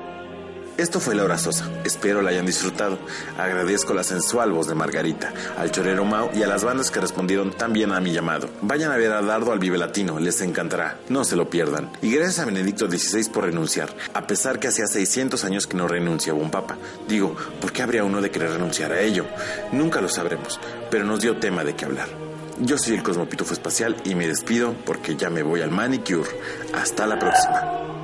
Esto 0.78 1.00
fue 1.00 1.16
La 1.16 1.24
Hora 1.24 1.40
Sosa. 1.40 1.68
Espero 1.84 2.22
la 2.22 2.30
hayan 2.30 2.46
disfrutado. 2.46 3.00
Agradezco 3.36 3.96
la 3.96 4.04
sensual 4.04 4.52
voz 4.52 4.68
de 4.68 4.76
Margarita, 4.76 5.34
al 5.58 5.72
chorero 5.72 6.06
Mau 6.06 6.30
y 6.36 6.44
a 6.44 6.48
las 6.48 6.64
bandas 6.64 6.92
que 6.92 7.00
respondieron 7.00 7.52
tan 7.52 7.74
bien 7.74 7.92
a 7.92 8.00
mi 8.00 8.12
llamado. 8.14 8.48
Vayan 8.62 8.92
a 8.92 8.98
ver 8.98 9.12
a 9.12 9.24
Dardo 9.24 9.52
al 9.52 9.58
Vive 9.58 9.80
Latino, 9.80 10.20
les 10.20 10.40
encantará. 10.42 11.00
No 11.10 11.24
se 11.24 11.36
lo 11.36 11.50
pierdan. 11.50 11.92
Y 12.04 12.12
gracias 12.12 12.38
a 12.40 12.46
Benedicto 12.46 12.88
XVI 12.88 13.28
por 13.30 13.46
renunciar, 13.46 13.90
a 14.14 14.28
pesar 14.28 14.60
que 14.60 14.68
hacía 14.68 14.86
600 14.86 15.44
años 15.46 15.66
que 15.66 15.78
no 15.78 15.88
renunciaba 15.88 16.38
un 16.38 16.52
papa. 16.52 16.78
Digo, 17.08 17.36
¿por 17.60 17.72
qué 17.72 17.82
habría 17.82 18.04
uno 18.04 18.22
de 18.22 18.30
querer 18.30 18.52
renunciar 18.52 18.92
a 18.92 19.02
ello? 19.02 19.26
Nunca 19.72 20.00
lo 20.00 20.10
sabremos, 20.10 20.60
pero 20.92 21.06
nos 21.06 21.22
dio 21.22 21.38
tema 21.38 21.64
de 21.64 21.76
qué 21.76 21.86
hablar. 21.86 22.10
Yo 22.60 22.78
soy 22.78 22.94
el 22.94 23.04
Cosmopitufo 23.04 23.54
Espacial 23.54 23.96
y 24.06 24.14
me 24.14 24.28
despido 24.28 24.76
porque 24.86 25.16
ya 25.16 25.32
me 25.32 25.42
voy 25.42 25.62
al 25.62 25.72
manicure. 25.72 26.30
Hasta 26.76 27.08
la 27.08 27.18
próxima. 27.18 27.97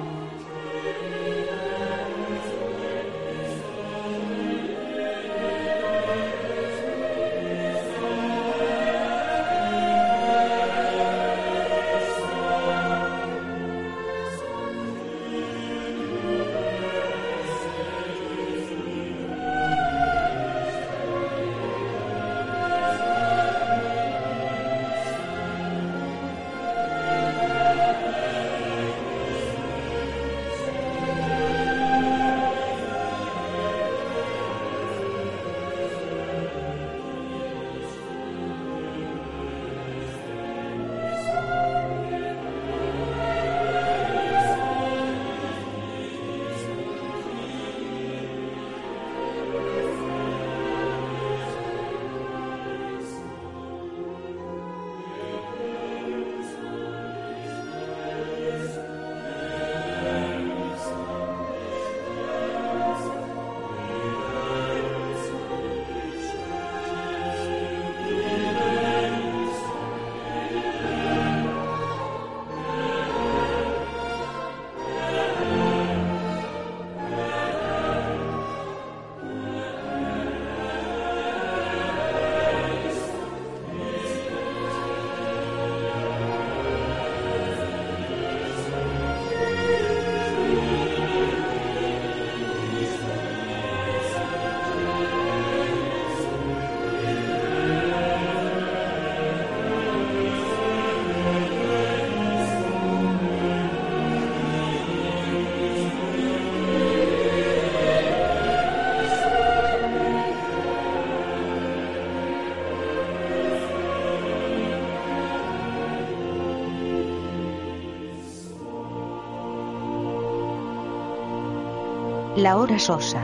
La 122.43 122.57
hora 122.57 122.77
sosa. 122.77 123.23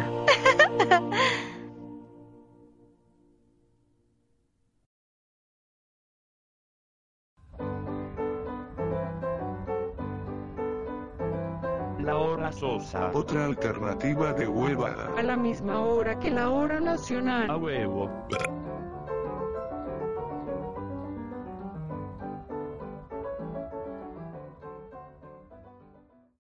La 12.00 12.16
hora 12.16 12.50
sosa. 12.54 13.12
Otra 13.14 13.44
alternativa 13.44 14.32
de 14.32 14.48
huevada. 14.48 15.10
A 15.18 15.22
la 15.22 15.36
misma 15.36 15.82
hora 15.82 16.18
que 16.18 16.32
la 16.32 16.50
hora 16.50 16.80
nacional. 16.80 17.50
A 17.52 17.58
huevo. 17.58 17.99